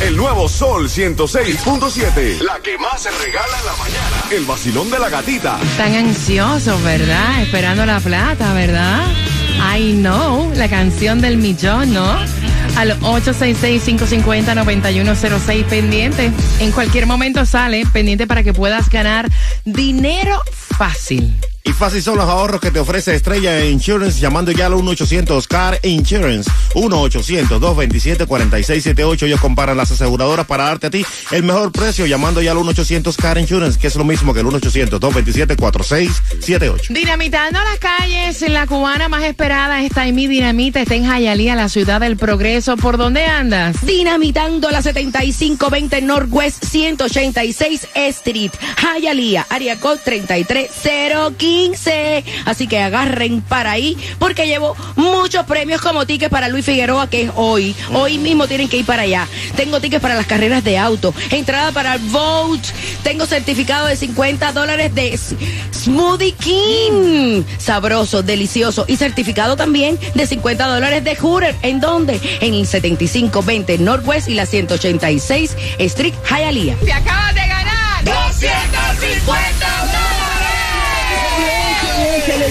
El 0.02 0.18
nuevo 0.18 0.50
Sol 0.50 0.90
106.7. 0.90 2.40
La 2.42 2.60
que 2.60 2.76
más 2.78 3.02
se 3.04 3.12
regala 3.12 3.60
en 3.60 3.66
la 3.66 3.76
mañana. 3.76 4.24
El 4.32 4.46
vacilón 4.46 4.90
de 4.90 4.98
la 4.98 5.10
gatita. 5.10 5.60
Tan 5.78 5.94
ansiosos, 5.94 6.82
¿verdad? 6.84 7.42
Esperando 7.44 7.86
la 7.86 8.00
plata, 8.00 8.52
¿verdad? 8.54 9.04
I 9.64 9.94
know, 9.94 10.52
la 10.56 10.68
canción 10.68 11.22
del 11.22 11.38
millón, 11.38 11.94
¿no? 11.94 12.18
Al 12.76 13.00
866-550-9106 13.02 15.66
pendiente. 15.66 16.32
En 16.60 16.72
cualquier 16.72 17.06
momento 17.06 17.46
sale 17.46 17.86
pendiente 17.94 18.26
para 18.28 18.44
que 18.44 18.54
puedas 18.54 18.90
ganar 18.90 19.30
dinero 19.64 20.42
fácil. 20.82 21.38
Y 21.64 21.74
fácil 21.74 22.02
son 22.02 22.18
los 22.18 22.28
ahorros 22.28 22.60
que 22.60 22.72
te 22.72 22.80
ofrece 22.80 23.14
Estrella 23.14 23.64
Insurance 23.64 24.20
llamando 24.20 24.52
ya 24.52 24.66
al 24.66 24.74
1-800-CAR 24.74 25.82
Insurance. 25.84 26.50
1-800-227-4678. 26.74 29.28
Ellos 29.28 29.40
comparan 29.40 29.78
las 29.78 29.92
aseguradoras 29.92 30.48
para 30.48 30.64
darte 30.64 30.88
a 30.88 30.90
ti 30.90 31.06
el 31.30 31.44
mejor 31.44 31.72
precio 31.72 32.08
llamando 32.08 32.42
ya 32.42 32.54
al 32.54 32.58
1-800-CAR 32.58 33.38
Insurance, 33.38 33.78
que 33.78 33.86
es 33.86 33.96
lo 33.96 34.04
mismo 34.04 34.34
que 34.34 34.40
el 34.40 34.48
1-800-227-4678. 34.48 36.88
Dinamitando 36.90 37.60
las 37.60 37.78
calles, 37.78 38.42
la 38.50 38.66
cubana 38.66 39.08
más 39.08 39.24
esperada 39.24 39.84
está 39.84 40.08
en 40.08 40.16
mi 40.16 40.26
dinamita, 40.26 40.82
está 40.82 40.96
en 40.96 41.06
Jayalía, 41.06 41.54
la 41.54 41.70
ciudad 41.70 42.02
del 42.02 42.18
progreso. 42.18 42.76
¿Por 42.76 42.98
dónde 42.98 43.26
andas? 43.26 43.86
Dinamitando 43.86 44.72
la 44.72 44.82
7520 44.82 46.02
Northwest 46.02 46.66
186 46.66 47.88
Street, 47.94 48.52
Hialeah, 49.00 49.46
área 49.48 49.80
code 49.80 50.00
33015. 50.72 52.24
Así 52.46 52.68
que 52.68 52.80
agarren 52.80 53.42
para 53.42 53.72
ahí 53.72 53.98
porque 54.20 54.48
llevo 54.48 54.76
muchos 54.96 55.46
premios 55.46 55.82
como 55.82 56.06
tickets 56.06 56.32
para 56.32 56.48
Luis 56.48 56.66
Figueroa 56.66 57.10
que 57.10 57.24
es 57.24 57.32
hoy. 57.36 57.76
Hoy 57.94 58.18
mismo 58.18 58.48
tienen 58.48 58.70
que 58.70 58.78
ir 58.78 58.86
para 58.86 59.04
allá. 59.04 59.28
Tengo 59.56 59.80
tickets 59.80 60.02
para 60.02 60.16
las 60.16 60.26
carreras 60.26 60.64
de 60.64 60.78
auto, 60.78 61.14
entrada 61.32 61.72
para 61.72 61.96
el 61.96 62.02
Vote, 62.02 62.68
tengo 63.04 63.26
certificado 63.26 63.88
de 63.88 63.96
50 63.96 64.52
dólares 64.54 64.94
de 64.94 65.18
Smoothie 65.74 66.34
King, 66.34 67.44
sabroso, 67.58 68.24
delicioso 68.24 68.86
y 68.88 68.98
certificado 68.98 69.56
también 69.56 70.00
de 70.14 70.28
50 70.28 70.68
dólares 70.68 71.04
de 71.04 71.16
Hooter. 71.16 71.56
¿En 71.62 71.80
dónde? 71.80 72.20
En 72.42 72.54
el 72.54 72.68
7520 72.68 73.78
Northwest 73.78 74.28
y 74.30 74.36
la 74.36 74.46
186 74.46 75.56
Street, 75.80 76.14
Hialeah. 76.30 76.76
¡Te 76.78 76.94
acabas 76.94 77.36
de 77.36 77.42
ganar! 77.42 78.04
250 78.04 79.61